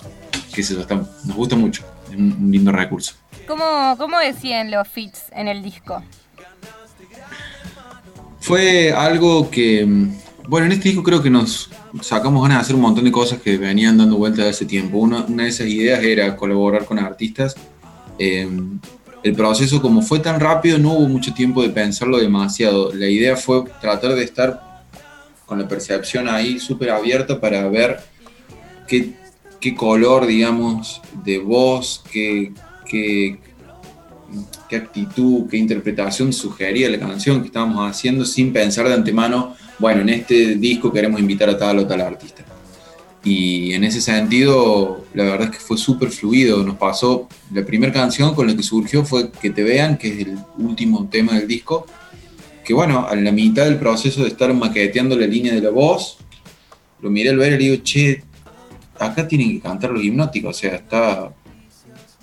Que 0.54 0.62
eso 0.62 0.80
está, 0.80 0.96
nos 0.96 1.36
gusta 1.36 1.56
mucho, 1.56 1.84
es 2.10 2.16
un, 2.16 2.50
lindo 2.50 2.72
recurso. 2.72 3.16
¿Cómo, 3.48 3.96
¿Cómo 3.98 4.18
decían 4.20 4.72
los 4.72 4.88
fits 4.88 5.24
en 5.34 5.50
el 5.50 5.62
disco? 5.62 6.02
Fue 8.40 8.94
algo 8.94 9.50
que, 9.52 9.86
bueno, 10.48 10.68
en 10.68 10.72
este 10.72 10.90
disco 10.90 11.04
creo 11.04 11.22
que 11.22 11.30
nos 11.30 11.70
sacamos 12.02 12.42
ganas 12.42 12.60
de 12.60 12.62
hacer 12.62 12.76
un 12.76 12.82
montón 12.82 13.04
de 13.04 13.12
cosas 13.12 13.42
que 13.42 13.58
venían 13.58 13.98
dando 13.98 14.16
vueltas 14.16 14.46
hace 14.46 14.66
tiempo. 14.66 15.00
Una, 15.00 15.26
una 15.26 15.44
de 15.44 15.50
esas 15.50 15.68
ideas 15.68 16.02
era 16.02 16.36
colaborar 16.38 16.86
con 16.86 16.98
artistas. 16.98 17.56
Eh, 18.18 18.50
el 19.24 19.34
proceso, 19.34 19.82
como 19.82 20.02
fue 20.02 20.20
tan 20.20 20.40
rápido, 20.40 20.78
no 20.78 20.94
hubo 20.94 21.08
mucho 21.08 21.34
tiempo 21.34 21.62
de 21.62 21.70
pensarlo 21.70 22.18
demasiado. 22.18 22.94
La 22.94 23.08
idea 23.08 23.36
fue 23.36 23.64
tratar 23.80 24.16
de 24.16 24.24
estar 24.24 24.84
con 25.46 25.60
la 25.60 25.68
percepción 25.68 26.28
ahí 26.28 26.60
súper 26.60 26.90
abierta 26.90 27.40
para 27.40 27.68
ver 27.68 28.00
qué, 28.88 29.14
qué 29.60 29.76
color, 29.76 30.26
digamos, 30.26 31.02
de 31.24 31.38
voz, 31.38 32.04
qué, 32.12 32.52
qué, 32.86 33.40
qué 34.68 34.76
actitud, 34.76 35.48
qué 35.50 35.58
interpretación 35.58 36.34
sugería 36.34 36.90
la 36.90 37.00
canción 37.00 37.42
que 37.42 37.48
estábamos 37.48 37.90
haciendo 37.90 38.26
sin 38.26 38.52
pensar 38.52 38.88
de 38.88 38.94
antemano, 38.94 39.56
bueno, 39.78 40.02
en 40.02 40.10
este 40.10 40.56
disco 40.56 40.92
queremos 40.92 41.20
invitar 41.20 41.50
a 41.50 41.58
tal 41.58 41.80
o 41.80 41.88
tal 41.88 42.02
artista. 42.02 42.44
Y 43.24 43.74
en 43.74 43.84
ese 43.84 44.02
sentido, 44.02 45.06
la 45.14 45.24
verdad 45.26 45.50
es 45.52 45.58
que 45.58 45.64
fue 45.64 45.78
súper 45.78 46.10
fluido. 46.10 46.64
Nos 46.64 46.78
pasó, 46.78 47.30
la 47.54 47.64
primera 47.64 47.94
canción 47.94 48.34
con 48.34 48.48
la 48.48 48.56
que 48.56 48.64
surgió 48.64 49.06
fue 49.06 49.32
Que 49.32 49.52
te 49.52 49.64
vean, 49.64 49.98
que 49.98 50.08
es 50.08 50.28
el 50.28 50.38
último 50.58 51.08
tema 51.08 51.34
del 51.34 51.48
disco. 51.48 51.86
Que 52.66 52.74
bueno, 52.74 53.08
a 53.08 53.16
la 53.16 53.32
mitad 53.32 53.66
del 53.66 53.78
proceso 53.78 54.24
de 54.24 54.30
estar 54.30 54.54
maqueteando 54.54 55.16
la 55.16 55.28
línea 55.28 55.54
de 55.54 55.62
la 55.62 55.70
voz, 55.70 56.18
lo 57.02 57.10
miré 57.10 57.30
al 57.30 57.38
ver 57.38 57.54
y 57.54 57.58
le 57.58 57.64
digo, 57.70 57.84
che, 57.84 58.24
acá 59.00 59.28
tienen 59.28 59.52
que 59.52 59.60
cantar 59.60 59.92
los 59.92 60.04
hipnóticos. 60.04 60.58
O 60.58 60.60
sea, 60.60 60.76
está. 60.76 61.32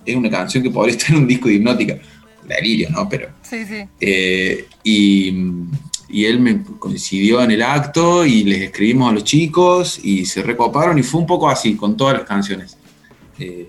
Es 0.04 0.16
una 0.16 0.30
canción 0.30 0.62
que 0.62 0.70
podría 0.70 0.96
estar 0.96 1.10
en 1.10 1.22
un 1.22 1.28
disco 1.28 1.48
de 1.48 1.54
hipnótica. 1.54 1.98
Delirio, 2.44 2.90
¿no? 2.90 3.08
Pero. 3.08 3.28
Sí, 3.42 3.64
sí. 3.66 3.84
Eh, 4.00 4.66
y, 4.82 5.32
y 6.08 6.24
él 6.24 6.40
me 6.40 6.62
coincidió 6.78 7.42
en 7.42 7.50
el 7.50 7.62
acto 7.62 8.24
y 8.24 8.44
les 8.44 8.62
escribimos 8.62 9.10
a 9.10 9.14
los 9.14 9.24
chicos 9.24 10.00
y 10.02 10.24
se 10.24 10.42
recoparon 10.42 10.98
y 10.98 11.02
fue 11.02 11.20
un 11.20 11.26
poco 11.26 11.48
así 11.48 11.76
con 11.76 11.96
todas 11.96 12.18
las 12.18 12.26
canciones. 12.26 12.78
Eh, 13.38 13.68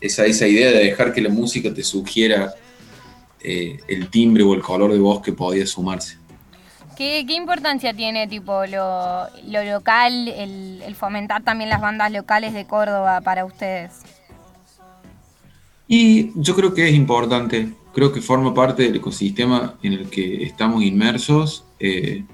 esa, 0.00 0.24
esa 0.24 0.46
idea 0.46 0.70
de 0.70 0.84
dejar 0.84 1.12
que 1.12 1.20
la 1.20 1.28
música 1.28 1.74
te 1.74 1.82
sugiera 1.82 2.54
eh, 3.42 3.78
el 3.88 4.08
timbre 4.08 4.42
o 4.42 4.54
el 4.54 4.62
color 4.62 4.92
de 4.92 4.98
voz 4.98 5.20
que 5.20 5.32
podía 5.32 5.66
sumarse. 5.66 6.16
¿Qué, 6.96 7.24
qué 7.26 7.34
importancia 7.34 7.94
tiene 7.94 8.28
tipo 8.28 8.66
lo, 8.66 9.26
lo 9.46 9.64
local, 9.64 10.28
el, 10.28 10.82
el 10.82 10.94
fomentar 10.94 11.42
también 11.42 11.70
las 11.70 11.80
bandas 11.80 12.12
locales 12.12 12.52
de 12.54 12.66
Córdoba 12.66 13.20
para 13.22 13.44
ustedes? 13.44 13.92
Y 15.88 16.30
yo 16.40 16.54
creo 16.54 16.72
que 16.72 16.88
es 16.88 16.94
importante, 16.94 17.72
creo 17.92 18.12
que 18.12 18.20
forma 18.20 18.54
parte 18.54 18.84
del 18.84 18.96
ecosistema 18.96 19.74
en 19.82 19.94
el 19.94 20.10
que 20.10 20.44
estamos 20.44 20.82
inmersos, 20.82 21.64
eh, 21.80 22.24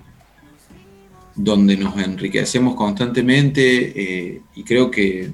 donde 1.34 1.76
nos 1.76 1.96
enriquecemos 1.98 2.74
constantemente 2.74 3.92
eh, 3.94 4.42
y 4.54 4.64
creo 4.64 4.90
que 4.90 5.30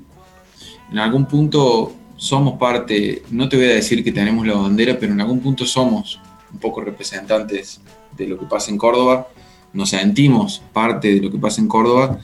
en 0.91 0.99
algún 0.99 1.27
punto 1.27 1.95
somos 2.17 2.59
parte, 2.59 3.23
no 3.31 3.49
te 3.49 3.57
voy 3.57 3.67
a 3.67 3.75
decir 3.75 4.05
que 4.05 4.13
tenemos 4.13 4.47
la 4.47 4.55
bandera, 4.55 4.99
pero 4.99 5.13
en 5.13 5.21
algún 5.21 5.41
punto 5.41 5.65
somos 5.65 6.21
un 6.53 6.59
poco 6.59 6.83
representantes 6.83 7.81
de 8.17 8.27
lo 8.27 8.39
que 8.39 8.47
pasa 8.47 8.71
en 8.71 8.79
Córdoba, 8.79 9.29
nos 9.73 9.91
sentimos 9.91 10.63
parte 10.73 11.15
de 11.15 11.21
lo 11.21 11.31
que 11.31 11.39
pasa 11.39 11.61
en 11.61 11.69
Córdoba 11.69 12.19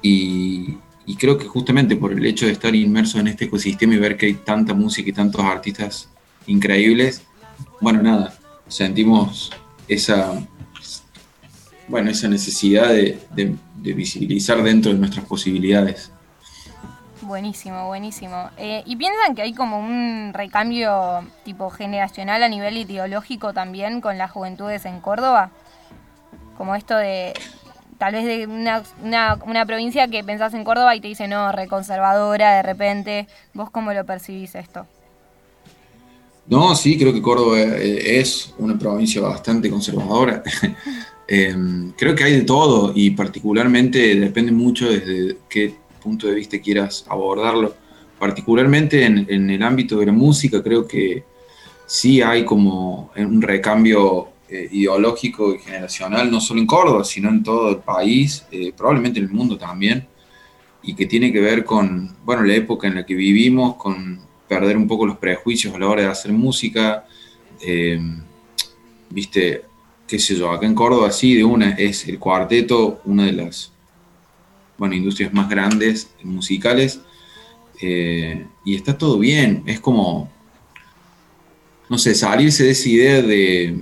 y, 0.00 0.76
y 1.04 1.16
creo 1.16 1.36
que 1.36 1.46
justamente 1.46 1.96
por 1.96 2.12
el 2.12 2.24
hecho 2.24 2.46
de 2.46 2.52
estar 2.52 2.74
inmersos 2.74 3.20
en 3.20 3.28
este 3.28 3.46
ecosistema 3.46 3.94
y 3.94 3.98
ver 3.98 4.16
que 4.16 4.26
hay 4.26 4.34
tanta 4.34 4.72
música 4.74 5.10
y 5.10 5.12
tantos 5.12 5.42
artistas 5.42 6.08
increíbles, 6.46 7.22
bueno, 7.80 8.02
nada, 8.02 8.38
sentimos 8.68 9.50
esa, 9.88 10.46
bueno, 11.88 12.10
esa 12.10 12.28
necesidad 12.28 12.88
de, 12.90 13.26
de- 13.30 13.56
de 13.74 13.92
visibilizar 13.94 14.62
dentro 14.62 14.92
de 14.92 14.98
nuestras 14.98 15.26
posibilidades. 15.26 16.12
Buenísimo, 17.20 17.86
buenísimo. 17.86 18.50
Eh, 18.56 18.82
¿Y 18.84 18.96
piensan 18.96 19.34
que 19.36 19.42
hay 19.42 19.54
como 19.54 19.78
un 19.78 20.32
recambio 20.34 21.30
tipo 21.44 21.70
generacional 21.70 22.42
a 22.42 22.48
nivel 22.48 22.76
ideológico 22.76 23.52
también 23.54 24.00
con 24.00 24.18
las 24.18 24.30
juventudes 24.32 24.84
en 24.86 25.00
Córdoba? 25.00 25.52
Como 26.54 26.74
esto 26.74 26.96
de 26.96 27.34
tal 27.98 28.14
vez 28.14 28.24
de 28.26 28.46
una, 28.46 28.82
una, 29.02 29.38
una 29.46 29.66
provincia 29.66 30.08
que 30.08 30.24
pensás 30.24 30.54
en 30.54 30.64
Córdoba 30.64 30.96
y 30.96 31.00
te 31.00 31.08
dice 31.08 31.28
no, 31.28 31.52
reconservadora 31.52 32.56
de 32.56 32.62
repente. 32.62 33.28
¿Vos 33.54 33.70
cómo 33.70 33.92
lo 33.92 34.04
percibís 34.06 34.54
esto? 34.56 34.86
No, 36.46 36.74
sí, 36.74 36.98
creo 36.98 37.12
que 37.12 37.22
Córdoba 37.22 37.58
eh, 37.60 38.18
es 38.20 38.52
una 38.58 38.76
provincia 38.78 39.20
bastante 39.22 39.70
conservadora. 39.70 40.42
Eh, 41.34 41.56
creo 41.96 42.14
que 42.14 42.24
hay 42.24 42.32
de 42.34 42.42
todo 42.42 42.92
y 42.94 43.12
particularmente 43.12 44.16
depende 44.16 44.52
mucho 44.52 44.90
desde 44.90 45.38
qué 45.48 45.74
punto 46.02 46.26
de 46.26 46.34
vista 46.34 46.60
quieras 46.60 47.06
abordarlo. 47.08 47.74
Particularmente 48.18 49.06
en, 49.06 49.48
el 49.48 49.62
ámbito 49.62 49.98
de 49.98 50.06
la 50.06 50.12
música, 50.12 50.62
creo 50.62 50.86
que 50.86 51.24
sí 51.86 52.20
hay 52.20 52.44
como 52.44 53.10
un 53.16 53.40
recambio 53.40 54.28
eh, 54.46 54.68
ideológico 54.72 55.54
y 55.54 55.58
generacional, 55.60 56.30
no 56.30 56.38
solo 56.38 56.60
en 56.60 56.66
Córdoba, 56.66 57.02
sino 57.02 57.30
en 57.30 57.42
todo 57.42 57.70
el 57.70 57.78
país, 57.78 58.44
eh, 58.52 58.74
probablemente 58.76 59.18
en 59.18 59.24
el 59.24 59.32
mundo 59.32 59.56
también, 59.56 60.06
y 60.82 60.94
que 60.94 61.06
tiene 61.06 61.32
que 61.32 61.40
ver 61.40 61.64
con, 61.64 62.14
bueno, 62.26 62.42
la 62.42 62.54
época 62.54 62.88
en 62.88 62.96
la 62.96 63.06
que 63.06 63.14
vivimos, 63.14 63.76
con 63.76 64.20
perder 64.46 64.76
un 64.76 64.86
poco 64.86 65.06
los 65.06 65.16
prejuicios 65.16 65.74
a 65.74 65.78
la 65.78 65.88
hora 65.88 66.02
de 66.02 66.08
hacer 66.08 66.30
música. 66.30 67.06
eh, 67.62 67.98
Viste, 69.08 69.71
qué 70.12 70.18
sé 70.18 70.36
yo, 70.36 70.50
acá 70.50 70.66
en 70.66 70.74
Córdoba 70.74 71.10
sí, 71.10 71.34
de 71.34 71.42
una 71.42 71.70
es 71.70 72.06
el 72.06 72.18
cuarteto, 72.18 73.00
una 73.06 73.24
de 73.24 73.32
las 73.32 73.72
bueno, 74.76 74.94
industrias 74.94 75.32
más 75.32 75.48
grandes 75.48 76.10
musicales, 76.22 77.00
eh, 77.80 78.46
y 78.62 78.74
está 78.74 78.98
todo 78.98 79.18
bien, 79.18 79.62
es 79.64 79.80
como, 79.80 80.30
no 81.88 81.96
sé, 81.96 82.14
salirse 82.14 82.64
de 82.64 82.72
esa 82.72 82.88
idea 82.90 83.22
de, 83.22 83.80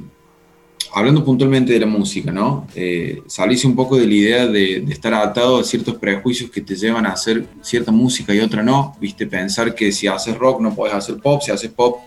hablando 0.95 1.25
puntualmente 1.25 1.73
de 1.73 1.81
la 1.81 1.87
música, 1.87 2.31
¿no? 2.31 2.69
Eh, 2.77 3.25
salirse 3.27 3.67
un 3.67 3.75
poco 3.75 3.97
de 3.97 4.07
la 4.07 4.15
idea 4.15 4.47
de, 4.47 4.85
estar 4.89 5.13
atado 5.15 5.59
a 5.59 5.65
ciertos 5.65 5.97
prejuicios 5.97 6.49
que 6.49 6.61
te 6.61 6.77
llevan 6.77 7.07
a 7.07 7.15
hacer 7.15 7.45
cierta 7.61 7.91
música 7.91 8.33
y 8.33 8.39
otra 8.39 8.63
no, 8.63 8.97
¿viste? 9.01 9.27
Pensar 9.27 9.75
que 9.75 9.91
si 9.91 10.07
haces 10.07 10.39
rock 10.39 10.61
no 10.61 10.77
puedes 10.77 10.95
hacer 10.95 11.17
pop, 11.17 11.43
si 11.43 11.51
haces 11.51 11.73
pop 11.73 11.99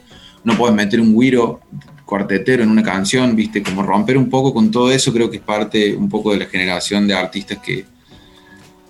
no 0.45 0.57
puedes 0.57 0.73
meter 0.73 1.01
un 1.01 1.19
guiro 1.19 1.59
cuartetero 2.13 2.61
en 2.61 2.69
una 2.69 2.83
canción, 2.83 3.35
¿viste? 3.35 3.63
Como 3.63 3.81
romper 3.81 4.19
un 4.19 4.29
poco 4.29 4.53
con 4.53 4.69
todo 4.69 4.91
eso, 4.91 5.11
creo 5.11 5.31
que 5.31 5.37
es 5.37 5.41
parte 5.41 5.95
un 5.95 6.07
poco 6.09 6.31
de 6.31 6.37
la 6.37 6.45
generación 6.45 7.07
de 7.07 7.15
artistas 7.15 7.57
que, 7.57 7.85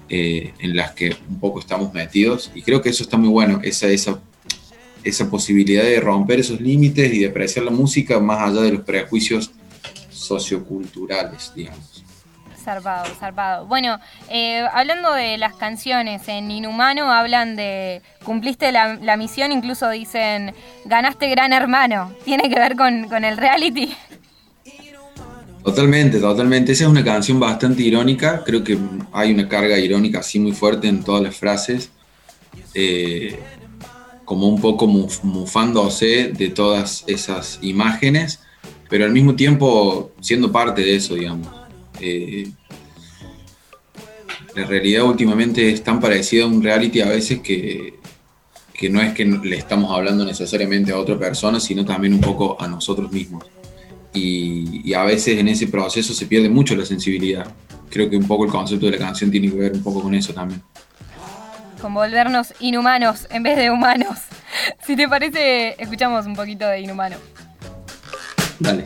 eh, 0.10 0.54
en 0.60 0.76
las 0.76 0.92
que 0.92 1.16
un 1.30 1.40
poco 1.40 1.62
estamos 1.62 1.94
metidos 1.94 2.52
y 2.54 2.62
creo 2.62 2.82
que 2.82 2.90
eso 2.90 3.02
está 3.04 3.16
muy 3.16 3.30
bueno, 3.30 3.62
esa, 3.64 3.88
esa, 3.88 4.20
esa 5.06 5.30
posibilidad 5.30 5.84
de 5.84 6.02
romper 6.02 6.42
esos 6.42 6.60
límites 6.60 7.14
y 7.14 7.20
de 7.20 7.28
apreciar 7.28 7.64
la 7.64 7.72
música 7.72 8.20
más 8.20 8.42
allá 8.42 8.60
de 8.60 8.74
los 8.74 8.82
prejuicios 8.82 9.52
socioculturales, 10.10 11.54
digamos. 11.56 12.04
Zarpado, 12.64 13.14
zarpado. 13.20 13.66
Bueno, 13.66 14.00
eh, 14.30 14.66
hablando 14.72 15.14
de 15.14 15.38
las 15.38 15.54
canciones, 15.56 16.28
en 16.28 16.50
Inhumano 16.50 17.12
hablan 17.12 17.56
de 17.56 18.02
cumpliste 18.24 18.72
la, 18.72 19.18
misión, 19.18 19.52
incluso 19.52 19.90
dicen 19.90 20.54
ganaste 20.86 21.30
gran 21.30 21.54
hermano. 21.54 22.14
¿Tiene 22.24 22.50
que 22.50 22.56
ver 22.56 22.76
con, 22.76 23.24
el 23.24 23.38
reality? 23.38 23.94
Totalmente, 25.64 26.20
totalmente. 26.20 26.72
Esa 26.72 26.86
es 26.86 26.90
una 26.90 27.04
canción 27.04 27.40
bastante 27.40 27.84
irónica. 27.84 28.44
Creo 28.46 28.64
que 28.64 28.78
hay 29.12 29.34
una 29.34 29.48
carga 29.48 29.78
irónica 29.78 30.20
así 30.20 30.40
muy 30.40 30.54
fuerte 30.54 30.88
en 30.88 31.04
todas 31.04 31.22
las 31.22 31.36
frases. 31.36 31.92
Eh, 32.74 33.40
como 34.26 34.48
un 34.48 34.62
poco 34.62 34.88
mufándose 34.88 36.30
de 36.30 36.50
todas 36.50 37.04
esas 37.08 37.60
imágenes 37.62 38.40
pero 38.94 39.06
al 39.06 39.12
mismo 39.12 39.36
tiempo 39.36 40.12
siendo 40.22 40.52
parte 40.52 40.84
de 40.84 40.96
eso, 40.96 41.16
digamos. 41.16 41.48
Eh, 42.00 42.50
la 44.56 44.66
realidad 44.66 45.04
últimamente 45.04 45.72
es 45.72 45.84
tan 45.84 46.00
parecida 46.00 46.44
a 46.44 46.48
un 46.48 46.62
reality 46.62 47.02
a 47.02 47.08
veces 47.08 47.40
que, 47.40 48.00
que 48.74 48.90
no 48.90 49.02
es 49.02 49.14
que 49.14 49.26
le 49.26 49.58
estamos 49.58 49.92
hablando 49.92 50.26
necesariamente 50.26 50.92
a 50.92 50.98
otra 50.98 51.18
persona, 51.18 51.60
sino 51.60 51.84
también 51.86 52.14
un 52.14 52.22
poco 52.22 52.62
a 52.62 52.68
nosotros 52.68 53.12
mismos. 53.12 53.46
Y, 54.14 54.88
y, 54.88 54.94
a 54.94 55.04
veces 55.04 55.40
en 55.40 55.48
ese 55.48 55.68
proceso 55.68 56.14
se 56.14 56.28
pierde 56.28 56.48
mucho 56.48 56.76
la 56.76 56.86
sensibilidad. 56.86 57.48
Creo 57.90 58.10
que 58.10 58.18
un 58.18 58.28
poco 58.28 58.46
el 58.46 58.52
concepto 58.52 58.86
de 58.86 58.92
la 58.92 59.00
canción 59.00 59.32
tiene 59.32 59.50
que 59.50 59.56
ver 59.56 59.74
un 59.74 59.82
poco 59.82 60.04
con 60.04 60.14
eso 60.14 60.34
también. 60.34 60.62
Con 61.82 61.96
volvernos 61.96 62.54
inhumanos 62.60 63.28
en 63.32 63.44
vez 63.44 63.58
de 63.58 63.72
humanos. 63.72 64.20
Si 64.86 64.96
te 64.96 65.08
parece, 65.08 65.76
escuchamos 65.82 66.28
un 66.28 66.36
poquito 66.36 66.68
de 66.68 66.82
inhumano. 66.82 67.16
Dale. 68.60 68.86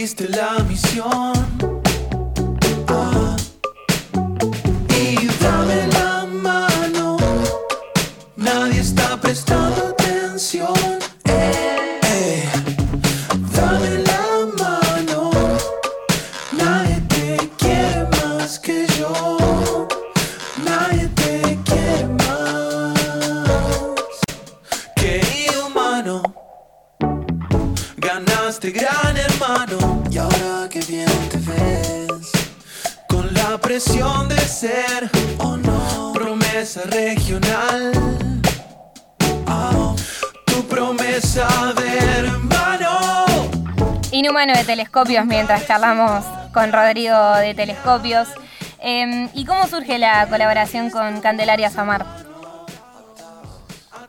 Cumpliste 0.00 0.28
la 0.30 0.64
misión. 0.64 1.79
Inhumano 44.20 44.52
de 44.52 44.64
Telescopios 44.64 45.24
mientras 45.24 45.66
charlamos 45.66 46.22
con 46.52 46.70
Rodrigo 46.70 47.36
de 47.36 47.54
Telescopios. 47.54 48.28
Em, 48.78 49.30
¿Y 49.32 49.46
cómo 49.46 49.66
surge 49.66 49.98
la 49.98 50.28
colaboración 50.28 50.90
con 50.90 51.22
Candelaria 51.22 51.70
Samar? 51.70 52.04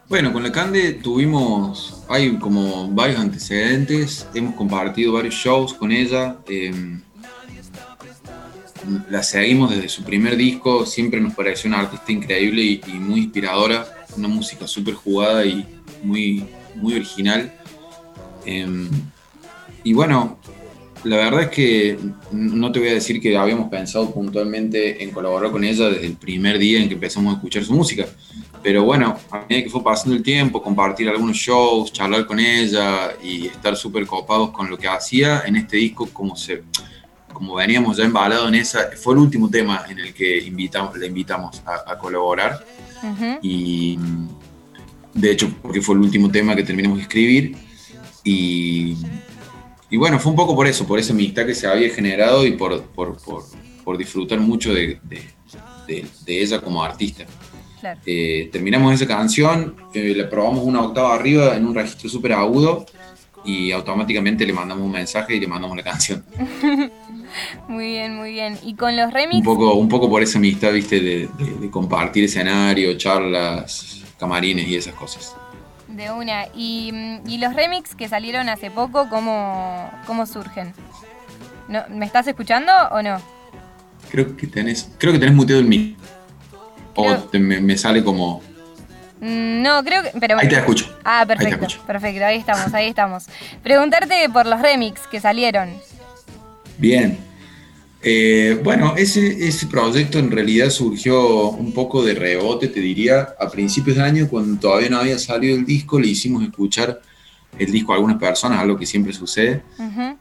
Bueno, 0.09 0.33
con 0.33 0.43
la 0.43 0.51
Cande 0.51 0.91
tuvimos, 0.95 2.03
hay 2.09 2.37
como 2.39 2.89
varios 2.89 3.21
antecedentes, 3.21 4.27
hemos 4.33 4.55
compartido 4.55 5.13
varios 5.13 5.35
shows 5.35 5.73
con 5.73 5.93
ella, 5.93 6.35
em, 6.49 7.01
la 9.09 9.23
seguimos 9.23 9.69
desde 9.69 9.87
su 9.87 10.03
primer 10.03 10.35
disco, 10.35 10.85
siempre 10.85 11.21
nos 11.21 11.35
pareció 11.35 11.69
una 11.69 11.79
artista 11.79 12.11
increíble 12.11 12.61
y, 12.61 12.81
muy 12.95 13.21
inspiradora, 13.21 13.87
una 14.17 14.27
música 14.27 14.67
súper 14.67 14.95
jugada 14.95 15.45
y 15.45 15.65
muy, 16.03 16.45
muy 16.75 16.95
original. 16.95 17.53
Em, 18.45 18.89
y 19.83 19.93
bueno, 19.93 20.37
la 21.03 21.17
verdad 21.17 21.43
es 21.43 21.49
que 21.49 21.97
no 22.31 22.71
te 22.71 22.79
voy 22.79 22.89
a 22.89 22.93
decir 22.93 23.19
que 23.19 23.35
habíamos 23.35 23.69
pensado 23.69 24.13
puntualmente 24.13 25.03
en 25.03 25.09
colaborar 25.11 25.51
con 25.51 25.63
ella 25.63 25.89
desde 25.89 26.05
el 26.05 26.15
primer 26.15 26.59
día 26.59 26.79
en 26.79 26.87
que 26.87 26.93
empezamos 26.93 27.33
a 27.33 27.37
escuchar 27.37 27.63
su 27.63 27.73
música. 27.73 28.05
Pero 28.61 28.83
bueno, 28.83 29.17
a 29.31 29.45
medida 29.49 29.63
que 29.63 29.69
fue 29.69 29.83
pasando 29.83 30.15
el 30.15 30.21
tiempo, 30.21 30.61
compartir 30.61 31.09
algunos 31.09 31.37
shows, 31.37 31.91
charlar 31.91 32.27
con 32.27 32.39
ella 32.39 33.13
y 33.23 33.47
estar 33.47 33.75
súper 33.75 34.05
copados 34.05 34.51
con 34.51 34.69
lo 34.69 34.77
que 34.77 34.87
hacía 34.87 35.41
en 35.45 35.55
este 35.55 35.77
disco, 35.77 36.07
como, 36.13 36.35
se, 36.35 36.61
como 37.33 37.55
veníamos 37.55 37.97
ya 37.97 38.03
embalados 38.03 38.47
en 38.49 38.55
esa, 38.55 38.91
fue 38.95 39.15
el 39.15 39.21
último 39.21 39.49
tema 39.49 39.85
en 39.89 39.97
el 39.97 40.13
que 40.13 40.37
invitamos, 40.37 40.95
le 40.95 41.07
invitamos 41.07 41.63
a, 41.65 41.97
colaborar. 41.97 42.63
Y 43.41 43.97
de 45.15 45.31
hecho, 45.31 45.51
porque 45.63 45.81
fue 45.81 45.95
el 45.95 46.01
último 46.01 46.29
tema 46.29 46.55
que 46.55 46.61
terminamos 46.61 46.99
de 46.99 47.03
escribir. 47.03 47.55
Y, 48.23 48.95
y 49.91 49.97
bueno, 49.97 50.17
fue 50.17 50.31
un 50.31 50.35
poco 50.35 50.55
por 50.55 50.65
eso, 50.65 50.87
por 50.87 50.97
esa 50.97 51.13
amistad 51.13 51.45
que 51.45 51.53
se 51.53 51.67
había 51.67 51.93
generado 51.93 52.45
y 52.45 52.53
por, 52.53 52.81
por, 52.81 53.17
por, 53.83 53.97
disfrutar 53.97 54.39
mucho 54.39 54.73
de, 54.73 54.99
de, 55.03 56.05
de 56.25 56.41
ella 56.41 56.61
como 56.61 56.83
artista. 56.83 57.25
Eh, 58.05 58.49
terminamos 58.51 58.93
esa 58.93 59.07
canción, 59.07 59.75
eh, 59.93 60.13
le 60.15 60.25
probamos 60.25 60.63
una 60.63 60.81
octava 60.81 61.15
arriba 61.15 61.55
en 61.55 61.65
un 61.65 61.73
registro 61.73 62.09
súper 62.09 62.33
agudo 62.33 62.85
y 63.43 63.71
automáticamente 63.71 64.45
le 64.45 64.53
mandamos 64.53 64.85
un 64.85 64.91
mensaje 64.91 65.35
y 65.35 65.39
le 65.39 65.47
mandamos 65.47 65.75
la 65.75 65.83
canción. 65.83 66.23
muy 67.67 67.87
bien, 67.87 68.15
muy 68.15 68.31
bien. 68.31 68.57
¿Y 68.63 68.75
con 68.75 68.95
los 68.95 69.11
remix? 69.11 69.39
Un 69.39 69.43
poco, 69.43 69.73
un 69.73 69.89
poco 69.89 70.09
por 70.09 70.21
esa 70.21 70.37
amistad, 70.37 70.71
viste, 70.73 70.99
de, 70.99 71.29
compartir 71.71 72.25
escenario, 72.25 72.95
charlas, 72.97 74.03
camarines 74.19 74.67
y 74.67 74.75
esas 74.75 74.93
cosas. 74.93 75.35
De 76.01 76.09
una. 76.09 76.47
¿Y, 76.55 77.37
los 77.37 77.53
remix 77.53 77.93
que 77.93 78.09
salieron 78.09 78.49
hace 78.49 78.71
poco, 78.71 79.07
cómo, 79.07 79.91
cómo 80.07 80.25
surgen? 80.25 80.73
¿No, 81.67 81.83
¿Me 81.89 82.07
estás 82.07 82.25
escuchando 82.25 82.71
o 82.89 83.03
no? 83.03 83.21
Creo 84.09 84.35
que 84.35 84.47
tenés, 84.47 84.89
creo 84.97 85.13
que 85.13 85.19
tenés 85.19 85.35
muteado 85.35 85.61
el 85.61 85.67
mic. 85.67 85.95
¿O 86.95 87.05
me, 87.33 87.77
sale 87.77 88.03
como.? 88.03 88.41
Mm, 89.19 89.61
no, 89.61 89.83
creo 89.83 90.01
que. 90.01 90.11
Pero 90.19 90.39
ahí 90.39 90.49
te 90.49 90.55
escucho. 90.55 90.91
Ah, 91.03 91.23
perfecto. 91.27 91.67
Perfecto, 91.85 92.25
ahí 92.25 92.39
estamos, 92.39 92.73
ahí 92.73 92.87
estamos. 92.87 93.25
Preguntarte 93.61 94.27
por 94.29 94.47
los 94.47 94.59
remix 94.59 95.05
que 95.05 95.21
salieron. 95.21 95.69
Bien. 96.79 97.30
Eh, 98.03 98.59
bueno, 98.63 98.95
ese, 98.97 99.47
ese 99.47 99.67
proyecto 99.67 100.17
en 100.17 100.31
realidad 100.31 100.69
surgió 100.69 101.49
un 101.49 101.71
poco 101.71 102.03
de 102.03 102.15
rebote, 102.15 102.67
te 102.67 102.79
diría, 102.79 103.35
a 103.39 103.49
principios 103.49 103.97
de 103.97 104.03
año, 104.03 104.27
cuando 104.27 104.59
todavía 104.59 104.89
no 104.89 104.97
había 104.97 105.19
salido 105.19 105.55
el 105.55 105.65
disco, 105.65 105.99
le 105.99 106.07
hicimos 106.07 106.43
escuchar 106.43 107.01
el 107.59 107.71
disco 107.71 107.91
a 107.91 107.95
algunas 107.95 108.17
personas, 108.17 108.59
algo 108.59 108.77
que 108.77 108.85
siempre 108.85 109.13
sucede. 109.13 109.63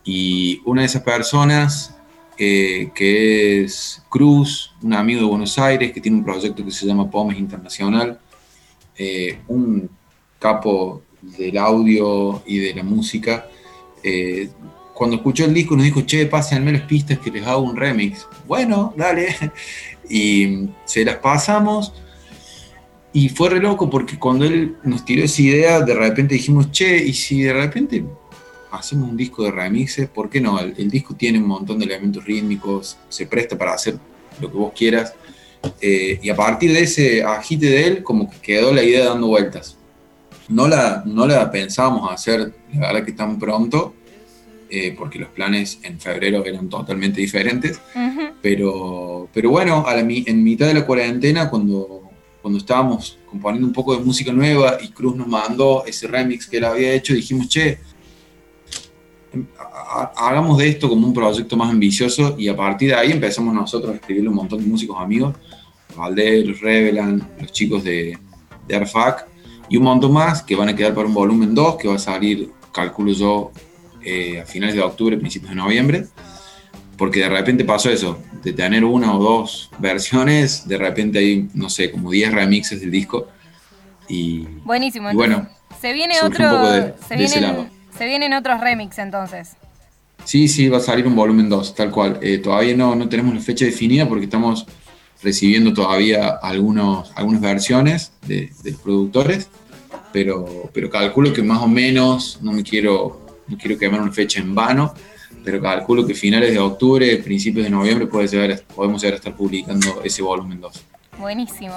Y 0.05 0.61
una 0.65 0.83
de 0.83 0.87
esas 0.87 1.03
personas 1.03 1.95
que 2.37 3.63
es 3.63 4.03
Cruz, 4.09 4.73
un 4.83 4.95
amigo 4.95 5.21
de 5.21 5.27
Buenos 5.27 5.59
Aires 5.59 5.93
que 5.93 6.01
tiene 6.01 6.19
un 6.19 6.25
proyecto 6.25 6.65
que 6.65 6.71
se 6.71 6.87
llama 6.87 7.11
Pomes 7.11 7.39
Internacional, 7.39 8.19
eh, 8.97 9.39
un 9.49 9.89
capo 10.39 11.03
del 11.23 11.57
audio 11.59 12.43
y 12.47 12.59
de 12.59 12.75
la 12.75 12.83
música. 12.83 13.47
Eh, 14.03 14.51
cuando 15.01 15.17
escuchó 15.17 15.47
el 15.47 15.55
disco 15.55 15.75
nos 15.75 15.87
dijo, 15.87 16.03
che, 16.03 16.27
pásenme 16.27 16.73
las 16.73 16.83
pistas 16.83 17.19
que 17.19 17.31
les 17.31 17.47
hago 17.47 17.63
un 17.63 17.75
remix. 17.75 18.27
Bueno, 18.47 18.93
dale. 18.95 19.35
Y 20.11 20.69
se 20.85 21.07
las 21.07 21.17
pasamos. 21.17 21.95
Y 23.11 23.31
fue 23.31 23.49
re 23.49 23.61
loco 23.61 23.89
porque 23.89 24.19
cuando 24.19 24.45
él 24.45 24.77
nos 24.85 25.03
tiró 25.07 25.25
esa 25.25 25.41
idea, 25.41 25.81
de 25.81 25.95
repente 25.95 26.35
dijimos, 26.35 26.71
che, 26.71 27.03
y 27.03 27.15
si 27.15 27.41
de 27.41 27.55
repente 27.55 28.05
hacemos 28.73 29.09
un 29.09 29.17
disco 29.17 29.43
de 29.43 29.53
remixes, 29.53 30.07
¿por 30.07 30.29
qué 30.29 30.39
no? 30.39 30.61
El, 30.61 30.75
el 30.77 30.91
disco 30.91 31.15
tiene 31.15 31.39
un 31.39 31.47
montón 31.47 31.79
de 31.79 31.87
elementos 31.87 32.23
rítmicos, 32.23 32.99
se 33.09 33.25
presta 33.25 33.57
para 33.57 33.73
hacer 33.73 33.99
lo 34.39 34.51
que 34.51 34.59
vos 34.59 34.73
quieras. 34.77 35.15
Eh, 35.81 36.21
y 36.23 36.29
a 36.29 36.37
partir 36.37 36.75
de 36.75 36.83
ese 36.83 37.23
agite 37.23 37.71
de 37.71 37.87
él, 37.87 38.03
como 38.03 38.29
que 38.29 38.37
quedó 38.41 38.71
la 38.71 38.83
idea 38.83 39.07
dando 39.07 39.29
vueltas. 39.29 39.79
No 40.47 40.69
la, 40.69 41.03
no 41.07 41.27
la 41.27 41.51
pensábamos 41.51 42.13
hacer, 42.13 42.53
la 42.75 42.89
verdad 42.89 43.05
que 43.07 43.13
tan 43.13 43.39
pronto, 43.39 43.95
eh, 44.71 44.95
porque 44.97 45.19
los 45.19 45.29
planes 45.31 45.81
en 45.83 45.99
febrero 46.01 46.45
eran 46.45 46.69
totalmente 46.69 47.21
diferentes. 47.21 47.81
Ujú. 47.95 48.21
Pero, 48.41 49.29
pero 49.33 49.51
bueno, 49.51 49.85
a 49.87 49.95
la 49.95 50.01
en 50.01 50.43
mitad 50.45 50.67
de 50.67 50.75
la 50.75 50.87
cuarentena, 50.87 51.51
cuando, 51.51 52.03
cuando 52.41 52.59
estábamos 52.59 53.19
componiendo 53.29 53.67
un 53.67 53.73
poco 53.73 53.97
de 53.97 54.03
música 54.05 54.33
nueva 54.33 54.79
y 54.83 54.89
Cruz 54.89 55.15
nos 55.17 55.27
mandó 55.27 55.85
ese 55.87 56.07
remix 56.09 56.47
que 56.47 56.57
él 56.59 56.65
había 56.65 56.93
hecho, 56.93 57.13
dijimos, 57.15 57.49
che, 57.49 57.79
em, 59.33 59.47
ha- 59.59 60.13
ha- 60.17 60.29
hagamos 60.29 60.59
de 60.59 60.69
esto 60.69 60.89
como 60.89 61.07
un 61.07 61.13
proyecto 61.15 61.57
más 61.57 61.71
ambicioso 61.71 62.35
y 62.39 62.49
a 62.49 62.57
partir 62.57 62.91
de 62.91 62.95
ahí 62.97 63.13
empezamos 63.13 63.55
nosotros 63.55 63.93
a 63.93 63.95
escribirle 63.97 64.29
un 64.29 64.37
montón 64.37 64.61
de 64.61 64.67
músicos 64.67 64.97
amigos, 65.01 65.35
Valdés, 65.97 66.47
los 66.47 66.61
Revelan, 66.61 67.29
los 67.41 67.53
chicos 67.53 67.83
de, 67.85 68.17
de 68.67 68.77
Arfac 68.77 69.27
y 69.69 69.77
un 69.77 69.85
montón 69.85 70.13
más 70.13 70.43
que 70.43 70.57
van 70.57 70.69
a 70.69 70.75
quedar 70.77 70.95
para 70.95 71.07
un 71.07 71.15
volumen 71.15 71.55
2 71.55 71.77
que 71.77 71.89
va 71.89 71.95
a 71.95 71.99
salir, 71.99 72.51
calculo 72.73 73.13
yo, 73.13 73.53
eh, 74.05 74.41
a 74.41 74.47
finales 74.47 74.75
de 74.75 74.83
octubre, 74.83 75.17
principios 75.17 75.51
de 75.51 75.57
noviembre 75.57 76.07
porque 76.97 77.21
de 77.21 77.31
repente 77.31 77.65
pasó 77.65 77.89
eso, 77.89 78.19
de 78.43 78.53
tener 78.53 78.85
una 78.85 79.17
o 79.17 79.19
dos 79.23 79.71
versiones, 79.79 80.69
de 80.69 80.77
repente 80.77 81.19
hay, 81.19 81.49
no 81.55 81.71
sé, 81.71 81.91
como 81.91 82.11
10 82.11 82.31
remixes 82.35 82.79
del 82.83 82.91
disco. 82.91 83.27
Y 84.07 84.41
Buenísimo. 84.65 85.11
Y 85.11 85.15
bueno, 85.15 85.49
se 85.81 85.95
viene 85.95 86.17
otro. 86.23 86.71
de- 86.71 86.93
se, 87.09 87.15
de 87.15 87.25
vienen, 87.25 87.43
lado. 87.43 87.67
se 87.97 88.05
vienen 88.05 88.35
otros 88.35 88.61
remix 88.61 88.99
entonces. 88.99 89.53
sí, 90.25 90.47
sí, 90.47 90.69
va 90.69 90.77
a 90.77 90.81
salir 90.81 91.07
un 91.07 91.17
volumen 91.17 91.49
2, 91.49 91.75
tal 91.75 91.91
cual. 91.91 92.19
Eh, 92.21 92.37
todavía 92.37 92.77
no, 92.77 92.95
no 92.95 93.09
tenemos 93.09 93.35
la 93.35 93.41
fecha 93.41 93.65
definida 93.65 94.07
porque 94.07 94.25
estamos 94.27 94.67
recibiendo 95.23 95.73
todavía 95.73 96.29
algunos, 96.43 97.13
algunas 97.15 97.41
versiones 97.41 98.13
de, 98.27 98.51
de 98.63 98.73
los 98.73 98.81
productores, 98.83 99.49
pero, 100.13 100.69
pero 100.75 100.91
calculo 100.91 101.33
que 101.33 101.43
más 101.43 101.63
o 101.63 101.67
menos, 101.67 102.41
no 102.43 102.53
me 102.53 102.63
quiero, 102.63 103.30
no 103.51 103.59
quiero 103.59 103.79
quemar 103.79 104.01
una 104.01 104.13
fecha 104.13 104.41
en 104.41 104.55
vano, 104.55 104.95
pero 105.45 105.61
calculo 105.61 106.07
que 106.07 106.15
finales 106.15 106.53
de 106.53 106.59
octubre, 106.59 107.17
principios 107.19 107.65
de 107.65 107.71
noviembre 107.71 108.07
puede 108.07 108.29
llegar 108.29 108.53
a- 108.53 108.75
podemos 108.75 109.01
llegar 109.03 109.15
a 109.15 109.17
estar 109.17 109.35
publicando 109.35 110.01
ese 110.05 110.23
volumen 110.23 110.61
2. 110.61 110.85
Buenísimo. 111.19 111.75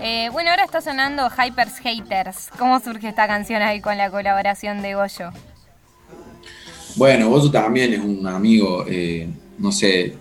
Eh, 0.00 0.28
bueno, 0.32 0.50
ahora 0.50 0.64
está 0.64 0.80
sonando 0.80 1.28
Hypers 1.28 1.78
Haters. 1.80 2.48
¿Cómo 2.58 2.80
surge 2.80 3.08
esta 3.08 3.26
canción 3.26 3.60
ahí 3.60 3.80
con 3.80 3.98
la 3.98 4.10
colaboración 4.10 4.80
de 4.80 4.94
Goyo? 4.94 5.30
Bueno, 6.96 7.28
Goyo 7.28 7.50
también 7.50 7.92
es 7.92 8.00
un 8.00 8.26
amigo, 8.26 8.84
eh, 8.88 9.28
no 9.58 9.70
sé, 9.72 10.06
eh, 10.06 10.16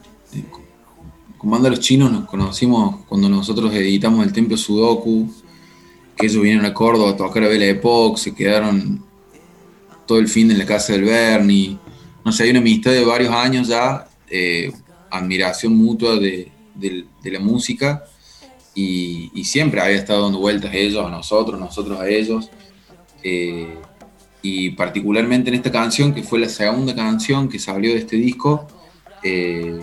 con 1.37 1.49
Banda 1.51 1.69
Los 1.69 1.79
Chinos 1.79 2.11
nos 2.11 2.25
conocimos 2.25 3.05
cuando 3.07 3.29
nosotros 3.29 3.73
editamos 3.73 4.25
el 4.25 4.33
Templo 4.33 4.57
Sudoku, 4.57 5.31
que 6.15 6.25
ellos 6.25 6.41
vinieron 6.41 6.65
a 6.65 6.73
Córdoba 6.73 7.11
a 7.11 7.15
tocar 7.15 7.43
a 7.43 7.47
Bella 7.47 7.67
Epoch, 7.67 8.17
se 8.17 8.33
quedaron 8.35 9.05
todo 10.07 10.19
el 10.19 10.27
fin 10.27 10.49
en 10.49 10.57
la 10.57 10.65
casa 10.65 10.93
del 10.93 11.03
Bernie, 11.03 11.77
no 12.25 12.31
sé, 12.31 12.43
hay 12.43 12.49
una 12.49 12.59
amistad 12.59 12.91
de 12.91 13.05
varios 13.05 13.33
años 13.33 13.67
ya, 13.67 14.07
eh, 14.29 14.71
admiración 15.11 15.75
mutua 15.75 16.15
de, 16.17 16.51
la 17.23 17.39
música, 17.39 18.03
y, 18.73 19.31
y 19.33 19.43
siempre 19.43 19.81
había 19.81 19.97
estado 19.97 20.23
dando 20.23 20.39
vueltas 20.39 20.73
ellos 20.73 21.05
a 21.05 21.09
nosotros, 21.09 21.59
nosotros 21.59 21.99
a 21.99 22.07
ellos. 22.07 22.49
eh, 23.23 23.77
y 24.41 24.71
particularmente 24.71 25.49
en 25.49 25.55
esta 25.55 25.71
canción, 25.71 26.13
que 26.13 26.23
fue 26.23 26.39
la 26.39 26.47
segunda 26.47 26.95
canción 26.95 27.49
que 27.49 27.59
salió 27.59 27.91
de 27.91 27.99
este 27.99 28.15
disco, 28.15 28.67
eh, 29.23 29.79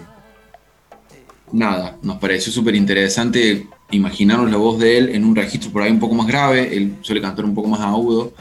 nada, 1.53 1.99
nos 2.03 2.17
pareció 2.19 2.53
súper 2.53 2.75
interesante 2.75 3.67
imaginarnos 3.91 4.51
la 4.51 4.57
voz 4.57 4.79
de 4.79 4.97
él 4.99 5.09
en 5.11 5.25
un 5.25 5.37
registro 5.37 5.71
por 5.71 5.83
ahí 5.83 5.91
un 5.91 6.01
poco 6.01 6.15
más 6.15 6.27
grave, 6.27 6.75
él 6.77 6.97
suele 7.03 7.21
cantar 7.21 7.45
un 7.45 7.55
poco 7.55 7.69
más 7.69 7.81
agudo, 7.81 8.33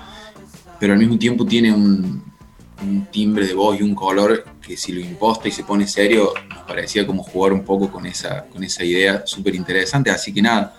pero 0.84 0.92
al 0.96 1.00
mismo 1.00 1.18
tiempo 1.18 1.46
tiene 1.46 1.72
un, 1.72 2.22
un 2.82 3.06
timbre 3.10 3.48
de 3.48 3.54
voz 3.54 3.80
y 3.80 3.84
un 3.84 3.96
color 3.96 4.44
que 4.62 4.76
si 4.76 4.92
lo 4.92 5.00
imposta 5.00 5.48
y 5.48 5.52
se 5.52 5.64
pone 5.64 5.88
serio, 5.88 6.34
nos 6.50 6.64
parecía 6.64 7.08
como 7.08 7.24
jugar 7.24 7.54
un 7.54 7.64
poco 7.64 7.90
con 7.90 8.06
esa, 8.06 8.44
con 8.48 8.62
esa 8.66 8.84
idea 8.84 9.24
súper 9.26 9.56
interesante, 9.56 10.12
así 10.12 10.34
que 10.34 10.42
nada, 10.42 10.76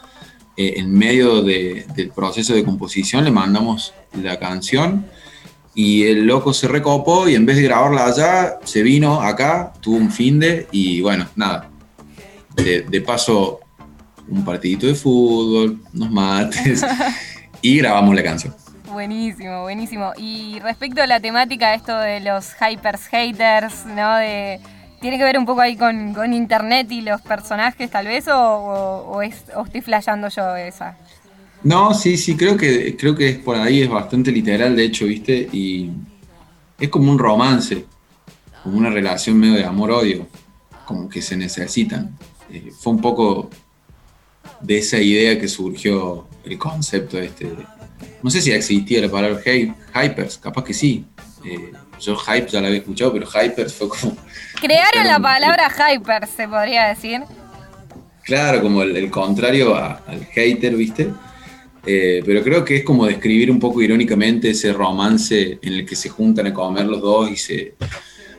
eh, 0.59 0.75
en 0.77 0.93
medio 0.93 1.41
de- 1.41 1.87
del 1.97 2.11
proceso 2.11 2.53
de 2.53 2.63
composición 2.65 3.25
le 3.25 3.31
mandamos 3.31 3.95
la 4.23 4.39
canción 4.39 5.07
y 5.75 6.03
el 6.03 6.27
loco 6.27 6.53
se 6.53 6.69
recopó 6.69 7.27
y 7.27 7.35
en 7.35 7.47
vez 7.47 7.57
de 7.57 7.63
grabarla 7.63 8.05
allá, 8.05 8.59
se 8.63 8.83
vino 8.83 9.23
acá, 9.23 9.73
tuvo 9.81 9.97
un 9.97 10.11
fin 10.11 10.39
de 10.39 10.67
y 10.71 11.01
bueno, 11.01 11.27
nada. 11.35 11.71
De, 12.55 12.83
de 12.83 13.01
paso, 13.01 13.61
un 14.29 14.45
partidito 14.45 14.87
de 14.87 14.95
fútbol, 14.95 15.81
unos 15.95 16.11
mates 16.11 16.85
y 17.63 17.79
grabamos 17.79 18.15
la 18.15 18.23
canción. 18.23 18.55
Buenísimo, 18.95 19.63
buenísimo. 19.63 20.13
Y 20.17 20.61
respecto 20.61 21.03
a 21.03 21.07
la 21.09 21.19
temática, 21.19 21.75
esto 21.75 21.99
de 21.99 22.21
los 22.21 22.55
hypers 22.55 23.07
haters, 23.09 23.85
¿no? 23.87 24.19
¿Tiene 25.01 25.19
que 25.19 25.25
ver 25.25 25.37
un 25.37 25.45
poco 25.45 25.61
ahí 25.63 25.77
con, 25.77 26.15
con 26.15 26.33
internet 26.33 26.87
y 26.93 27.01
los 27.01 27.21
personajes 27.21 27.91
tal 27.91 28.07
vez? 28.07 28.29
¿O, 28.29 28.39
o- 28.39 29.17
o 29.17 29.23
es, 29.23 29.45
o 29.57 29.65
estoy 29.65 29.81
flasheando 29.81 30.29
yo 30.29 30.55
esa? 30.55 30.97
No, 31.65 31.93
sí, 31.93 32.17
sí, 32.17 32.37
creo 32.37 32.57
que, 32.57 32.97
creo 32.97 33.17
que 33.17 33.31
es 33.31 33.39
por 33.39 33.57
ahí, 33.57 33.83
es 33.83 33.89
bastante 33.91 34.31
literal, 34.31 34.77
de 34.77 34.85
hecho, 34.85 35.07
¿viste? 35.07 35.49
Y 35.53 35.91
es 36.79 36.89
como 36.89 37.11
un 37.11 37.19
romance, 37.19 37.85
como 38.63 38.79
una 38.79 38.91
relación 38.91 39.37
medio 39.39 39.55
de 39.55 39.65
amor-odio, 39.65 40.29
como 40.85 41.09
que 41.09 41.21
se 41.21 41.37
necesitan. 41.37 42.17
Eh, 42.49 42.71
fue 42.79 42.93
un 42.93 43.01
poco 43.01 43.51
de 44.61 44.79
esa 44.79 44.99
idea 44.99 45.39
que 45.41 45.49
surgió 45.49 46.29
el 46.45 46.57
concepto 46.59 47.19
este. 47.19 47.47
de- 47.47 47.67
no 48.23 48.31
sé 48.31 48.41
si 48.41 48.51
existía 48.53 49.01
la 49.01 49.11
palabra 49.11 49.41
hy- 49.45 49.75
hypers, 49.95 50.39
capaz 50.39 50.65
que 50.65 50.75
sí. 50.75 51.05
Eh, 51.45 51.73
yo 52.01 52.17
hype 52.17 52.49
ya 52.49 52.61
la 52.61 52.69
había 52.69 52.79
escuchado, 52.81 53.13
pero 53.13 53.27
hypers 53.27 53.75
fue 53.75 53.89
como, 53.89 54.17
Crearon 54.61 55.07
la 55.07 55.19
palabra 55.21 55.69
hyper, 55.93 56.27
se 56.27 56.49
podría 56.49 56.87
decir. 56.89 57.23
claro, 58.25 58.63
como 58.63 58.83
el, 58.83 58.97
el 58.97 59.11
contrario 59.11 59.75
a- 59.75 60.03
al 60.07 60.25
hater, 60.27 60.75
¿viste? 60.75 61.09
Eh, 61.87 62.23
pero 62.25 62.43
creo 62.43 62.65
que 62.65 62.77
es 62.79 62.83
como 62.85 63.05
describir 63.07 63.51
un 63.51 63.59
poco 63.61 63.83
irónicamente 63.83 64.49
ese 64.51 64.73
romance 64.73 65.59
en 65.61 65.73
el 65.75 65.85
que 65.87 65.95
se 65.95 66.09
juntan 66.09 66.47
a 66.47 66.55
comer 66.55 66.87
los 66.87 67.03
dos 67.03 67.31
y 67.31 67.37
se, 67.37 67.75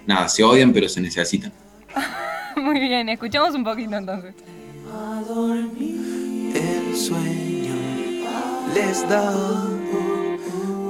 nada, 0.07 0.27
se 0.27 0.43
odian 0.43 0.73
pero 0.73 0.89
se 0.89 0.99
necesitan. 0.99 1.53
Muy 2.57 2.79
bien, 2.79 3.07
escuchamos 3.09 3.53
un 3.53 3.63
poquito 3.63 3.95
entonces. 3.95 4.33
El 6.55 6.95
sueño 6.95 7.54
les 8.75 9.07
da, 9.07 9.31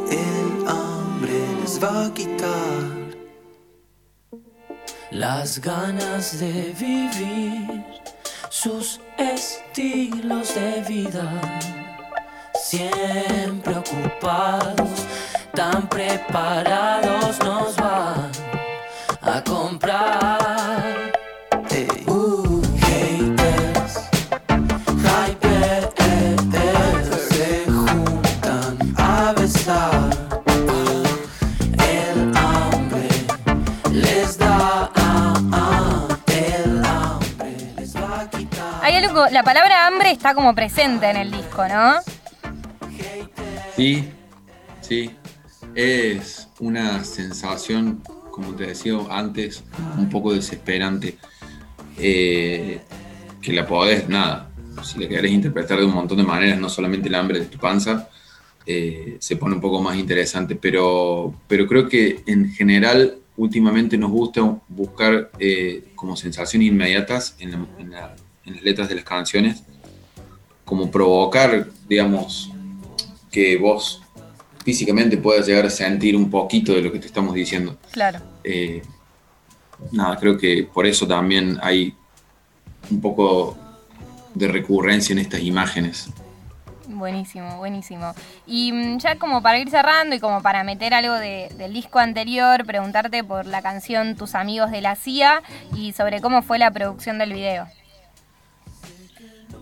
el 0.09 0.67
hambre 0.67 1.39
les 1.61 1.79
va 1.83 2.05
a 2.05 2.13
quitar. 2.13 2.83
Las 5.11 5.59
ganas 5.61 6.39
de 6.39 6.73
vivir 6.79 7.83
sus 8.49 8.99
estilos 9.17 10.55
de 10.55 10.83
vida. 10.87 11.29
Siempre 12.55 13.75
ocupados, 13.75 14.97
tan 15.53 15.87
preparados 15.87 17.37
nos 17.39 17.75
van 17.75 18.31
a 19.21 19.43
comprar. 19.43 20.54
La 39.31 39.43
palabra 39.43 39.87
hambre 39.87 40.11
está 40.11 40.33
como 40.33 40.53
presente 40.53 41.09
en 41.09 41.17
el 41.17 41.31
disco, 41.31 41.67
¿no? 41.67 41.95
Sí, 43.75 44.09
sí. 44.81 45.11
Es 45.73 46.47
una 46.59 47.03
sensación, 47.03 48.01
como 48.31 48.53
te 48.55 48.67
decía 48.67 48.93
antes, 49.09 49.63
un 49.97 50.09
poco 50.09 50.33
desesperante. 50.33 51.17
eh, 51.97 52.81
que 53.41 53.53
la 53.53 53.65
podés, 53.67 54.09
nada, 54.09 54.49
si 54.83 54.99
la 54.99 55.07
querés 55.07 55.31
interpretar 55.31 55.77
de 55.79 55.85
un 55.85 55.93
montón 55.93 56.17
de 56.17 56.23
maneras, 56.23 56.59
no 56.59 56.67
solamente 56.67 57.07
el 57.09 57.15
hambre 57.15 57.39
de 57.39 57.45
tu 57.45 57.57
panza, 57.59 58.09
eh, 58.65 59.17
se 59.19 59.35
pone 59.37 59.55
un 59.55 59.61
poco 59.61 59.81
más 59.81 59.95
interesante. 59.97 60.55
Pero, 60.55 61.33
pero 61.47 61.67
creo 61.67 61.87
que 61.87 62.23
en 62.25 62.51
general, 62.51 63.15
últimamente 63.37 63.97
nos 63.97 64.09
gusta 64.11 64.41
buscar 64.67 65.29
eh, 65.39 65.89
como 65.95 66.15
sensaciones 66.17 66.67
inmediatas 66.69 67.35
en, 67.39 67.67
en 67.79 67.91
la- 67.91 68.15
en 68.45 68.55
las 68.55 68.63
letras 68.63 68.89
de 68.89 68.95
las 68.95 69.03
canciones, 69.03 69.63
como 70.63 70.89
provocar, 70.89 71.67
digamos, 71.87 72.51
que 73.31 73.57
vos 73.57 74.01
físicamente 74.63 75.17
puedas 75.17 75.45
llegar 75.45 75.65
a 75.65 75.69
sentir 75.69 76.15
un 76.15 76.29
poquito 76.29 76.73
de 76.73 76.81
lo 76.81 76.91
que 76.91 76.99
te 76.99 77.07
estamos 77.07 77.35
diciendo. 77.35 77.77
Claro. 77.91 78.19
Eh, 78.43 78.81
nada, 79.91 80.17
creo 80.17 80.37
que 80.37 80.67
por 80.73 80.85
eso 80.87 81.07
también 81.07 81.59
hay 81.61 81.93
un 82.89 83.01
poco 83.01 83.57
de 84.33 84.47
recurrencia 84.47 85.13
en 85.13 85.19
estas 85.19 85.41
imágenes. 85.41 86.09
Buenísimo, 86.87 87.57
buenísimo. 87.57 88.13
Y 88.45 88.71
mm, 88.71 88.99
ya 88.99 89.17
como 89.17 89.41
para 89.41 89.57
ir 89.59 89.69
cerrando 89.69 90.15
y 90.15 90.19
como 90.19 90.41
para 90.41 90.63
meter 90.63 90.93
algo 90.93 91.13
de- 91.15 91.49
del 91.57 91.73
disco 91.73 91.99
anterior, 91.99 92.63
preguntarte 92.65 93.23
por 93.23 93.45
la 93.47 93.61
canción 93.61 94.15
Tus 94.15 94.35
amigos 94.35 94.71
de 94.71 94.81
la 94.81 94.95
CIA 94.95 95.41
y 95.75 95.93
sobre 95.93 96.21
cómo 96.21 96.41
fue 96.43 96.59
la 96.59 96.71
producción 96.71 97.17
del 97.17 97.33
video. 97.33 97.67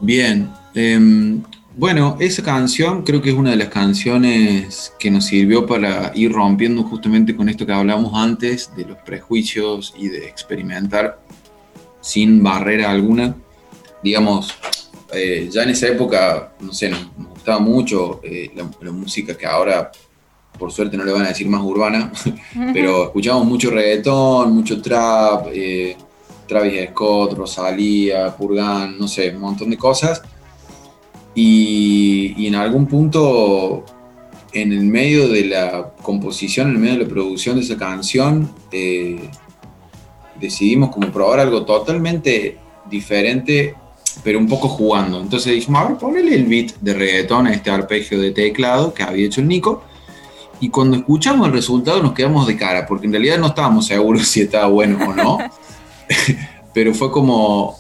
Bien, 0.04 0.52
em, 0.76 1.42
bueno, 1.78 2.18
esa 2.20 2.44
canción 2.44 3.04
creo 3.04 3.22
que 3.22 3.30
es 3.30 3.36
una 3.38 3.52
de 3.52 3.56
las 3.56 3.70
canciones 3.70 4.94
que 5.00 5.10
nos 5.10 5.28
sirvió 5.28 5.66
para 5.66 6.12
ir 6.14 6.34
rompiendo 6.34 6.84
justamente 6.84 7.34
con 7.34 7.48
esto 7.48 7.66
que 7.66 7.72
hablamos 7.72 8.12
antes, 8.14 8.70
de 8.76 8.84
los 8.84 8.98
prejuicios 8.98 9.94
y 9.98 10.10
de 10.10 10.28
experimentar 10.28 11.22
sin 12.02 12.44
barrera 12.44 12.92
alguna. 12.92 13.34
Digamos, 14.04 14.54
eh, 15.14 15.48
ya 15.50 15.64
en 15.64 15.70
esa 15.70 15.88
época, 15.88 16.52
no 16.60 16.74
sé, 16.74 16.90
nos, 16.90 17.08
gustaba 17.16 17.60
mucho 17.60 18.20
eh, 18.24 18.52
la, 18.54 18.70
la 18.82 18.92
música 18.92 19.38
que 19.38 19.46
ahora, 19.46 19.90
por 20.60 20.70
suerte, 20.74 20.98
no 20.98 21.06
le 21.06 21.14
van 21.14 21.24
a 21.24 21.30
decir 21.30 21.48
más 21.48 21.62
urbana, 21.62 22.12
pero 22.74 23.06
escuchábamos 23.06 23.48
mucho 23.48 23.70
reggaetón, 23.70 24.54
mucho 24.54 24.82
trap, 24.82 25.48
eh, 25.54 25.96
Travis 26.54 26.90
Scott, 26.92 27.34
Rosalía, 27.34 28.36
Purgan, 28.38 29.00
no 29.00 29.08
sé, 29.08 29.32
un 29.32 29.42
montón 29.42 29.72
de 29.72 29.78
cosas. 29.78 30.22
Y, 31.34 32.36
y 32.38 32.46
en 32.46 32.54
algún 32.54 32.86
punto, 32.86 33.84
en 34.54 34.72
el 34.72 34.84
medio 34.84 35.28
de 35.30 35.46
la 35.46 35.94
composición, 36.04 36.70
en 36.70 36.76
el 36.76 36.80
medio 36.80 36.98
de 37.00 37.04
la 37.06 37.10
producción 37.10 37.56
de 37.56 37.64
esa 37.64 37.76
canción, 37.76 38.52
eh, 38.72 39.30
decidimos 40.40 40.92
como 40.92 41.12
probar 41.12 41.40
algo 41.40 41.66
totalmente 41.66 42.60
diferente, 42.88 43.74
pero 44.24 44.38
un 44.38 44.48
poco 44.48 44.68
jugando. 44.68 45.20
Entonces 45.22 45.56
dijimos, 45.56 45.82
a 45.82 45.88
ver, 45.88 45.98
ponele 45.98 46.36
el 46.36 46.46
beat 46.46 46.76
de 46.82 46.94
reggaetón 46.94 47.48
a 47.48 47.54
este 47.54 47.72
arpegio 47.72 48.22
de 48.22 48.30
teclado 48.30 48.94
que 48.94 49.02
había 49.02 49.26
hecho 49.26 49.42
el 49.42 49.48
Nico. 49.48 49.84
Y 50.60 50.70
cuando 50.70 50.98
escuchamos 50.98 51.48
el 51.48 51.54
resultado 51.54 52.04
nos 52.04 52.14
quedamos 52.14 52.46
de 52.46 52.56
cara, 52.56 52.86
porque 52.86 53.08
en 53.08 53.14
realidad 53.14 53.40
no 53.40 53.48
estábamos 53.48 53.88
seguros 53.88 54.28
si 54.28 54.42
estaba 54.42 54.68
bueno 54.68 55.00
o 55.10 55.16
no. 55.16 55.40
pero 56.74 56.94
fue 56.94 57.12
como, 57.12 57.76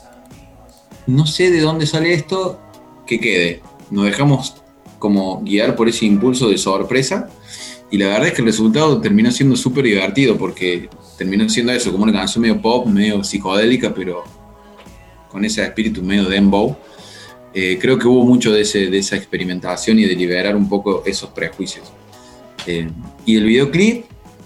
no 1.08 1.26
sé 1.26 1.52
de 1.52 1.62
dónde 1.62 1.86
sale 1.86 2.13
esto, 2.13 2.60
que 3.06 3.19
quede. 3.19 3.62
Nos 3.89 4.06
dejamos 4.06 4.56
como 5.00 5.41
guiar 5.43 5.76
por 5.76 5.89
ese 5.89 6.06
impulso 6.06 6.50
de 6.50 6.58
sorpresa. 6.58 7.30
Y 7.91 7.98
la 7.98 8.08
verdad 8.08 8.28
es 8.28 8.34
que 8.34 8.41
el 8.41 8.48
resultado 8.48 9.00
terminó 9.02 9.30
siendo 9.32 9.56
súper 9.56 9.84
divertido, 9.84 10.38
porque 10.38 10.89
terminó 11.17 11.48
siendo 11.50 11.74
eso, 11.74 11.91
como 11.91 12.04
una 12.04 12.13
canción 12.13 12.41
medio 12.41 12.62
pop, 12.62 12.88
medio 12.88 13.24
psicodélica, 13.24 13.93
pero 13.93 14.24
con 15.30 15.43
ese 15.46 15.63
espíritu 15.63 16.02
medio 16.02 16.26
dembow. 16.26 16.76
Eh, 17.54 17.78
creo 17.80 18.00
que 18.00 18.08
hubo 18.08 18.26
mucho 18.26 18.52
de, 18.52 18.62
ese, 18.62 18.88
de 18.88 18.98
esa 18.98 19.15
experimentación 19.15 20.00
y 20.00 20.06
de 20.06 20.15
liberar 20.15 20.56
un 20.56 20.67
poco 20.67 21.04
esos 21.06 21.30
prejuicios. 21.32 21.91
Eh, 22.65 22.89
y 23.26 23.36
el 23.36 23.43
videoclip 23.43 24.06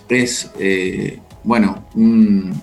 es, 0.09 0.51
eh, 0.59 1.19
bueno, 1.43 1.85
un, 1.95 2.61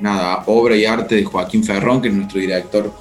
nada, 0.00 0.44
obra 0.46 0.76
y 0.76 0.84
arte 0.84 1.16
de 1.16 1.24
Joaquín 1.24 1.64
Ferrón, 1.64 2.00
que 2.00 2.08
es 2.08 2.14
nuestro 2.14 2.40
director 2.40 2.92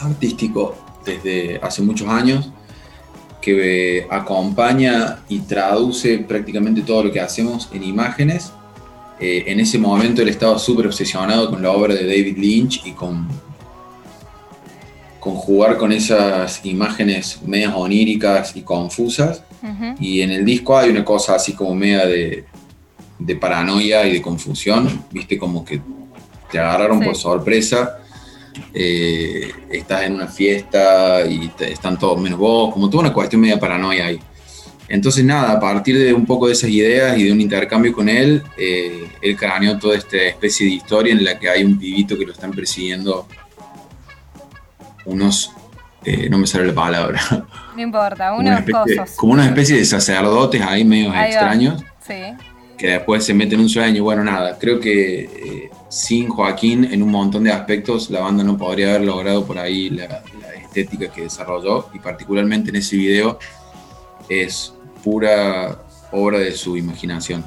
artístico 0.00 0.74
desde 1.04 1.58
hace 1.62 1.82
muchos 1.82 2.08
años, 2.08 2.50
que 3.40 3.98
eh, 3.98 4.06
acompaña 4.10 5.20
y 5.28 5.40
traduce 5.40 6.18
prácticamente 6.18 6.82
todo 6.82 7.04
lo 7.04 7.12
que 7.12 7.20
hacemos 7.20 7.68
en 7.72 7.84
imágenes. 7.84 8.52
Eh, 9.20 9.44
en 9.46 9.60
ese 9.60 9.78
momento 9.78 10.20
él 10.22 10.28
estaba 10.28 10.58
súper 10.58 10.86
obsesionado 10.86 11.50
con 11.50 11.62
la 11.62 11.70
obra 11.70 11.94
de 11.94 12.04
David 12.04 12.36
Lynch 12.38 12.82
y 12.84 12.92
con, 12.92 13.28
con 15.20 15.34
jugar 15.36 15.78
con 15.78 15.92
esas 15.92 16.64
imágenes 16.64 17.40
medias 17.46 17.72
oníricas 17.74 18.56
y 18.56 18.62
confusas. 18.62 19.42
Y 19.98 20.20
en 20.20 20.30
el 20.30 20.44
disco 20.44 20.78
hay 20.78 20.90
una 20.90 21.04
cosa 21.04 21.34
así 21.34 21.52
como 21.52 21.74
media 21.74 22.06
de, 22.06 22.44
de 23.18 23.36
paranoia 23.36 24.06
y 24.06 24.12
de 24.12 24.22
confusión, 24.22 25.04
viste, 25.10 25.38
como 25.38 25.64
que 25.64 25.80
te 26.56 26.60
agarraron 26.60 27.00
Sí. 27.00 27.04
por 27.04 27.16
sorpresa, 27.16 27.98
eh, 28.72 29.52
estás 29.70 30.04
en 30.04 30.14
una 30.14 30.26
fiesta 30.26 31.26
y 31.26 31.48
te- 31.48 31.70
están 31.70 31.98
todos 31.98 32.18
menos 32.18 32.38
vos, 32.38 32.72
como 32.72 32.88
toda 32.88 33.02
una 33.04 33.12
cuestión 33.12 33.42
media 33.42 33.60
paranoia 33.60 34.06
ahí. 34.06 34.18
Entonces 34.88 35.22
nada, 35.24 35.52
a 35.52 35.60
partir 35.60 35.98
de 35.98 36.14
un 36.14 36.24
poco 36.24 36.46
de 36.46 36.54
esas 36.54 36.70
ideas 36.70 37.18
y 37.18 37.24
de 37.24 37.32
un 37.32 37.40
intercambio 37.42 37.92
con 37.92 38.08
él, 38.08 38.42
eh, 38.56 39.06
él 39.20 39.36
craneó 39.36 39.78
toda 39.78 39.96
esta 39.96 40.16
especie 40.16 40.64
de 40.66 40.72
historia 40.72 41.12
en 41.12 41.24
la 41.24 41.38
que 41.38 41.50
hay 41.50 41.62
un 41.64 41.78
pibito 41.78 42.16
que 42.16 42.24
lo 42.24 42.32
están 42.32 42.52
persiguiendo 42.52 43.26
unos, 45.04 45.52
eh, 46.04 46.28
no 46.30 46.38
me 46.38 46.46
sale 46.46 46.66
la 46.68 46.74
palabra, 46.74 47.20
No 47.76 47.82
importa, 47.82 48.28
como 48.30 48.40
una, 48.40 48.50
unos 48.64 48.68
especie, 48.86 49.16
como 49.16 49.32
una 49.34 49.46
especie 49.46 49.76
de 49.76 49.84
sacerdotes 49.84 50.62
ahí 50.62 50.84
medio 50.84 51.10
Ahí 51.10 51.16
va. 51.18 51.26
extraños 51.26 51.84
Sí. 52.06 52.14
Que 52.76 52.88
después 52.88 53.24
se 53.24 53.34
meten 53.34 53.54
en 53.54 53.60
un 53.60 53.68
sueño. 53.68 54.02
Bueno, 54.04 54.22
nada, 54.24 54.58
creo 54.58 54.78
que 54.80 55.20
eh, 55.20 55.70
sin 55.88 56.28
Joaquín 56.28 56.84
en 56.84 57.02
un 57.02 57.10
montón 57.10 57.44
de 57.44 57.52
aspectos 57.52 58.10
la 58.10 58.20
banda 58.20 58.44
no 58.44 58.56
podría 58.56 58.90
haber 58.90 59.02
logrado 59.02 59.46
por 59.46 59.58
ahí 59.58 59.90
la 59.90 60.22
estética 60.62 61.10
que 61.10 61.22
desarrolló 61.22 61.88
y 61.94 61.98
particularmente 61.98 62.70
en 62.70 62.76
ese 62.76 62.96
video 62.96 63.38
es 64.28 64.74
pura 65.02 65.82
obra 66.12 66.38
de 66.38 66.52
su 66.52 66.76
imaginación. 66.76 67.44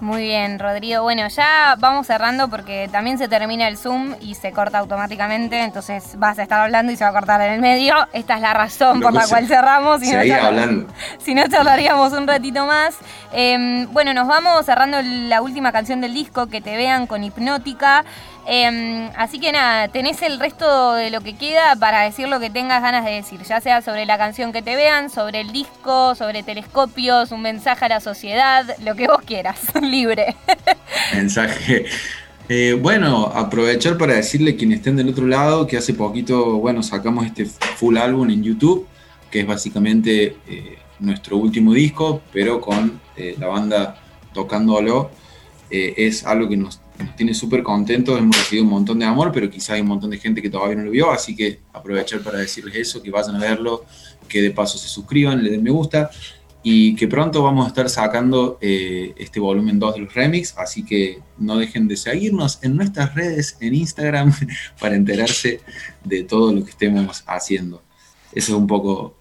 Muy 0.00 0.22
bien, 0.22 0.58
Rodrigo. 0.58 1.02
Bueno, 1.02 1.28
ya 1.28 1.74
vamos 1.78 2.06
cerrando 2.06 2.48
porque 2.48 2.88
también 2.90 3.18
se 3.18 3.28
termina 3.28 3.68
el 3.68 3.76
Zoom 3.76 4.14
y 4.22 4.34
se 4.34 4.50
corta 4.50 4.78
automáticamente, 4.78 5.60
entonces 5.62 6.18
vas 6.18 6.38
a 6.38 6.42
estar 6.42 6.58
hablando 6.62 6.90
y 6.90 6.96
se 6.96 7.04
va 7.04 7.10
a 7.10 7.12
cortar 7.12 7.42
en 7.42 7.52
el 7.52 7.60
medio. 7.60 7.94
Esta 8.14 8.36
es 8.36 8.40
la 8.40 8.54
razón 8.54 9.02
por 9.02 9.12
la 9.12 9.22
se- 9.24 9.28
cual 9.28 9.46
cerramos. 9.46 10.02
y 10.02 10.10
no 10.10 10.18
hablando. 10.46 10.90
si 11.18 11.34
no 11.34 11.46
charlaríamos 11.48 12.14
un 12.14 12.26
ratito 12.26 12.64
más. 12.64 12.96
Eh, 13.32 13.86
bueno, 13.90 14.14
nos 14.14 14.26
vamos 14.26 14.64
cerrando 14.64 14.98
la 15.02 15.42
última 15.42 15.70
canción 15.70 16.00
del 16.00 16.14
disco, 16.14 16.46
que 16.46 16.62
te 16.62 16.76
vean 16.78 17.06
con 17.06 17.22
hipnótica. 17.22 18.04
Eh, 18.46 19.10
así 19.16 19.38
que 19.38 19.52
nada, 19.52 19.88
tenés 19.88 20.22
el 20.22 20.40
resto 20.40 20.94
de 20.94 21.10
lo 21.10 21.20
que 21.20 21.36
queda 21.36 21.76
para 21.76 22.00
decir 22.00 22.26
lo 22.26 22.40
que 22.40 22.48
tengas 22.48 22.82
ganas 22.82 23.04
de 23.04 23.12
decir, 23.12 23.42
ya 23.42 23.60
sea 23.60 23.82
sobre 23.82 24.06
la 24.06 24.16
canción 24.16 24.50
que 24.50 24.62
te 24.62 24.76
vean, 24.76 25.10
sobre 25.10 25.40
el 25.40 25.52
disco, 25.52 26.14
sobre 26.14 26.42
telescopios, 26.42 27.32
un 27.32 27.42
mensaje 27.42 27.84
a 27.84 27.88
la 27.90 28.00
sociedad, 28.00 28.64
lo 28.82 28.94
que 28.96 29.06
vos 29.08 29.20
quieras, 29.26 29.60
libre. 29.90 30.36
Mensaje. 31.14 31.86
Eh, 32.48 32.76
bueno, 32.80 33.26
aprovechar 33.26 33.96
para 33.96 34.14
decirle 34.14 34.52
a 34.52 34.56
quienes 34.56 34.78
estén 34.78 34.96
del 34.96 35.08
otro 35.08 35.26
lado 35.26 35.66
que 35.66 35.76
hace 35.76 35.94
poquito, 35.94 36.56
bueno, 36.56 36.82
sacamos 36.82 37.26
este 37.26 37.46
full 37.46 37.96
álbum 37.96 38.28
en 38.30 38.42
YouTube, 38.42 38.86
que 39.30 39.40
es 39.40 39.46
básicamente 39.46 40.36
eh, 40.48 40.78
nuestro 40.98 41.36
último 41.36 41.72
disco, 41.72 42.22
pero 42.32 42.60
con 42.60 43.00
eh, 43.16 43.36
la 43.38 43.46
banda 43.46 44.02
tocándolo. 44.32 45.10
Eh, 45.70 45.94
es 45.96 46.26
algo 46.26 46.48
que 46.48 46.56
nos, 46.56 46.80
nos 46.98 47.14
tiene 47.14 47.32
súper 47.32 47.62
contentos, 47.62 48.18
hemos 48.18 48.36
recibido 48.36 48.64
un 48.64 48.70
montón 48.70 48.98
de 48.98 49.04
amor, 49.04 49.30
pero 49.32 49.48
quizá 49.48 49.74
hay 49.74 49.82
un 49.82 49.86
montón 49.86 50.10
de 50.10 50.18
gente 50.18 50.42
que 50.42 50.50
todavía 50.50 50.74
no 50.74 50.82
lo 50.82 50.90
vio, 50.90 51.12
así 51.12 51.36
que 51.36 51.60
aprovechar 51.72 52.20
para 52.22 52.38
decirles 52.38 52.74
eso, 52.74 53.00
que 53.00 53.12
vayan 53.12 53.36
a 53.36 53.38
verlo, 53.38 53.84
que 54.28 54.42
de 54.42 54.50
paso 54.50 54.78
se 54.78 54.88
suscriban, 54.88 55.42
le 55.44 55.50
den 55.50 55.62
me 55.62 55.70
gusta 55.70 56.10
y 56.62 56.94
que 56.94 57.08
pronto 57.08 57.42
vamos 57.42 57.64
a 57.64 57.68
estar 57.68 57.88
sacando 57.88 58.58
eh, 58.60 59.14
este 59.16 59.40
volumen 59.40 59.78
2 59.78 59.94
de 59.94 60.00
los 60.00 60.14
remix, 60.14 60.54
así 60.58 60.84
que 60.84 61.20
no 61.38 61.56
dejen 61.56 61.88
de 61.88 61.96
seguirnos 61.96 62.58
en 62.62 62.76
nuestras 62.76 63.14
redes, 63.14 63.56
en 63.60 63.74
Instagram, 63.74 64.32
para 64.80 64.94
enterarse 64.96 65.60
de 66.04 66.22
todo 66.24 66.52
lo 66.52 66.62
que 66.64 66.70
estemos 66.70 67.24
haciendo. 67.26 67.82
Eso 68.32 68.52
es 68.52 68.58
un 68.58 68.66
poco 68.66 69.14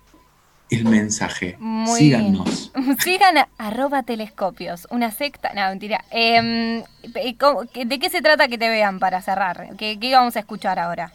el 0.69 0.85
mensaje. 0.85 1.55
Muy 1.59 1.99
Síganos. 1.99 2.71
Sigan 3.03 3.37
a 3.37 3.47
arroba 3.57 4.03
telescopios, 4.03 4.85
una 4.91 5.09
secta, 5.09 5.51
no, 5.55 5.61
mentira. 5.69 6.03
Eh, 6.11 6.83
eh, 7.15 7.35
¿cómo- 7.39 7.61
qué- 7.73 7.85
¿De 7.85 7.97
qué 7.99 8.09
se 8.09 8.21
trata 8.21 8.47
que 8.49 8.57
te 8.57 8.69
vean 8.69 8.99
para 8.99 9.21
cerrar? 9.21 9.69
¿Qué, 9.77 9.97
qué 9.99 10.11
vamos 10.13 10.35
a 10.35 10.39
escuchar 10.39 10.77
ahora? 10.77 11.11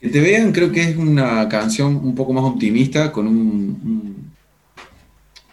Que 0.00 0.08
te 0.08 0.20
vean, 0.20 0.50
creo 0.52 0.72
que 0.72 0.82
es 0.82 0.96
una 0.96 1.46
canción 1.48 1.96
un 1.96 2.14
poco 2.14 2.32
más 2.32 2.44
optimista, 2.44 3.12
con 3.12 3.26
un, 3.26 3.36
un- 3.36 4.29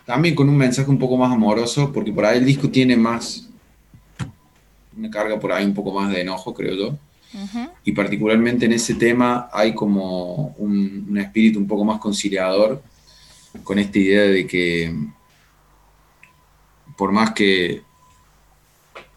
también 0.07 0.35
con 0.35 0.47
un 0.47 0.55
mensaje 0.55 0.89
un 0.89 0.97
poco 0.97 1.17
más 1.17 1.33
amoroso, 1.33 1.91
porque 1.91 2.13
por 2.13 2.23
ahí 2.23 2.37
el 2.37 2.45
disco 2.45 2.69
tiene 2.69 2.95
más, 2.95 3.49
una 4.97 5.09
carga 5.09 5.37
por 5.37 5.51
ahí 5.51 5.65
un 5.65 5.73
poco 5.73 5.91
más 5.91 6.09
de 6.09 6.21
enojo, 6.21 6.53
creo 6.53 6.75
yo. 6.75 6.97
Y 7.83 7.91
particularmente 7.91 8.65
en 8.65 8.71
ese 8.71 8.95
tema 8.95 9.49
hay 9.51 9.75
como 9.75 10.55
un, 10.59 11.07
un 11.09 11.17
espíritu 11.17 11.59
un 11.59 11.67
poco 11.67 11.83
más 11.83 11.99
conciliador 11.99 12.81
con 13.65 13.79
esta 13.79 13.99
idea 13.99 14.21
de 14.21 14.47
que 14.47 14.95
por 16.95 17.11
más 17.11 17.31
que 17.31 17.81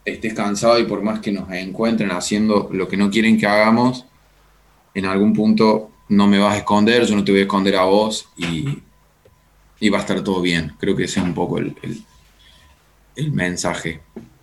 estés 0.04 0.34
cansado 0.34 0.76
y 0.80 0.84
por 0.84 1.02
más 1.02 1.20
que 1.20 1.30
nos 1.30 1.48
encuentren 1.52 2.10
haciendo 2.10 2.68
lo 2.72 2.88
que 2.88 2.96
no 2.96 3.10
quieren 3.10 3.38
que 3.38 3.46
hagamos, 3.46 4.06
en 4.92 5.06
algún 5.06 5.34
punto 5.34 5.92
no 6.08 6.26
me 6.26 6.40
vas 6.40 6.54
a 6.54 6.58
esconder, 6.58 7.06
yo 7.06 7.14
no 7.14 7.22
te 7.22 7.30
voy 7.30 7.42
a 7.42 7.44
esconder 7.44 7.76
a 7.76 7.84
vos 7.84 8.28
y, 8.36 8.80
y 9.80 9.88
va 9.90 9.98
a 9.98 10.00
estar 10.02 10.22
todo 10.22 10.40
bien. 10.42 10.74
Creo 10.78 10.96
que 10.96 11.04
ese 11.04 11.20
es 11.20 11.26
un 11.26 11.34
poco 11.34 11.58
el, 11.58 11.76
el- 11.82 12.04
el 13.16 13.32
mensaje. 13.32 14.00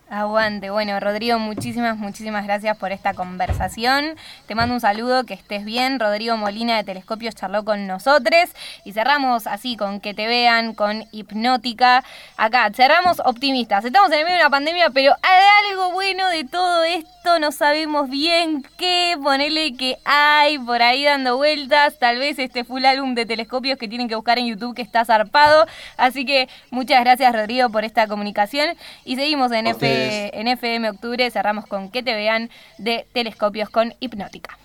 Aguante. 0.09 0.69
Bueno, 0.69 0.97
Rodrigo, 0.99 1.37
muchísimas, 1.37 1.97
muchísimas 1.97 2.45
gracias 2.45 2.77
por 2.77 2.91
esta 2.91 3.13
conversación. 3.13 4.15
Te 4.45 4.55
mando 4.55 4.73
un 4.75 4.79
saludo, 4.79 5.25
que 5.25 5.33
estés 5.33 5.65
bien. 5.65 5.99
Rodrigo 5.99 6.37
Molina 6.37 6.77
de 6.77 6.83
Telescopios 6.85 7.35
charló 7.35 7.65
con 7.65 7.87
nosotros. 7.87 8.49
Y 8.85 8.93
cerramos 8.93 9.47
así, 9.47 9.75
con 9.75 9.99
que 9.99 10.13
te 10.13 10.27
vean, 10.27 10.73
con 10.73 11.05
Hipnótica. 11.11 12.05
Acá, 12.37 12.71
cerramos 12.73 13.21
optimistas. 13.25 13.83
Estamos 13.83 14.09
en 14.11 14.19
el 14.19 14.23
medio 14.23 14.37
de 14.37 14.43
una 14.43 14.49
pandemia, 14.49 14.89
pero 14.91 15.13
hay 15.21 15.71
algo 15.71 15.91
bueno 15.91 16.27
de 16.29 16.45
todo 16.45 16.83
esto. 16.85 17.39
No 17.39 17.51
sabemos 17.51 18.09
bien 18.09 18.63
qué. 18.77 19.17
Ponele 19.21 19.73
que 19.75 19.97
hay 20.05 20.57
por 20.57 20.81
ahí 20.81 21.03
dando 21.03 21.35
vueltas. 21.35 21.99
Tal 21.99 22.17
vez 22.17 22.39
este 22.39 22.63
full 22.63 22.85
álbum 22.85 23.13
de 23.13 23.25
telescopios 23.25 23.77
que 23.77 23.89
tienen 23.89 24.07
que 24.07 24.15
buscar 24.15 24.39
en 24.39 24.47
YouTube 24.47 24.73
que 24.73 24.81
está 24.81 25.03
zarpado. 25.03 25.65
Así 25.97 26.25
que 26.25 26.47
muchas 26.71 27.01
gracias, 27.01 27.33
Rodrigo, 27.35 27.69
por 27.69 27.83
esta 27.83 28.07
comunicación. 28.07 28.77
Y 29.03 29.17
seguimos 29.17 29.51
en 29.51 29.67
A 29.67 29.73
Ustedes. 30.05 30.31
en 30.33 30.47
FM 30.47 30.89
Octubre 30.89 31.31
cerramos 31.31 31.65
con 31.65 31.89
Que 31.89 32.03
te 32.03 32.13
vean 32.13 32.49
de 32.77 33.07
telescopios 33.13 33.69
con 33.69 33.93
hipnótica. 33.99 34.57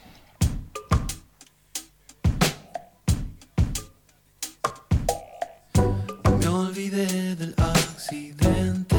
Me 6.39 6.47
olvidé 6.49 7.37
del 7.37 7.55
accidente. 7.59 8.97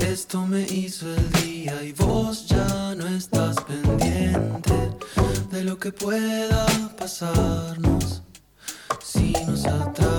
Esto 0.00 0.46
me 0.46 0.62
hizo 0.62 1.06
el 1.14 1.32
día 1.42 1.82
y 1.82 1.92
vos 1.92 2.46
ya 2.46 2.94
no 2.96 3.06
estás 3.06 3.56
pendiente 3.62 4.72
de 5.50 5.64
lo 5.64 5.78
que 5.78 5.92
pueda 5.92 6.66
pasarnos 6.98 8.22
si 9.02 9.32
nos 9.46 9.64
atrapan 9.66 10.17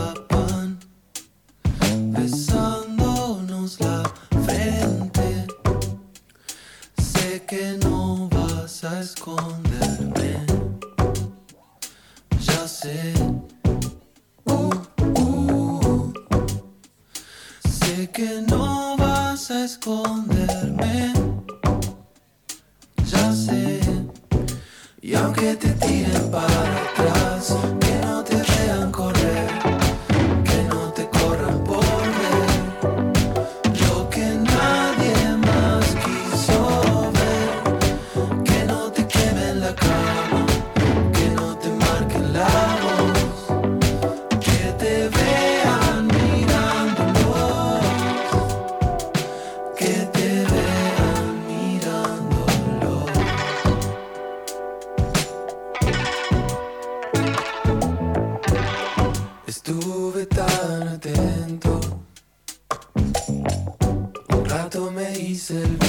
rato 65.40 65.54
me 65.54 65.64
hice 65.64 65.64
el 65.64 65.89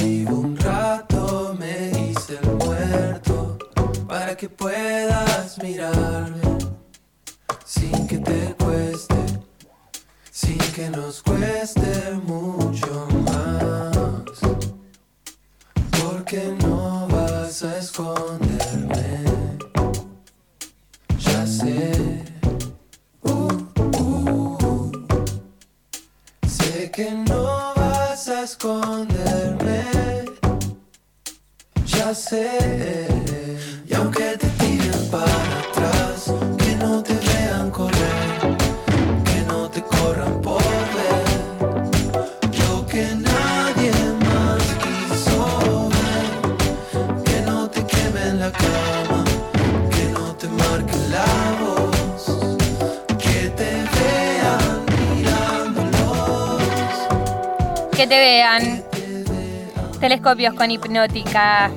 Telescopios 60.21 60.53
con 60.53 60.69
hipnótica. 60.69 61.71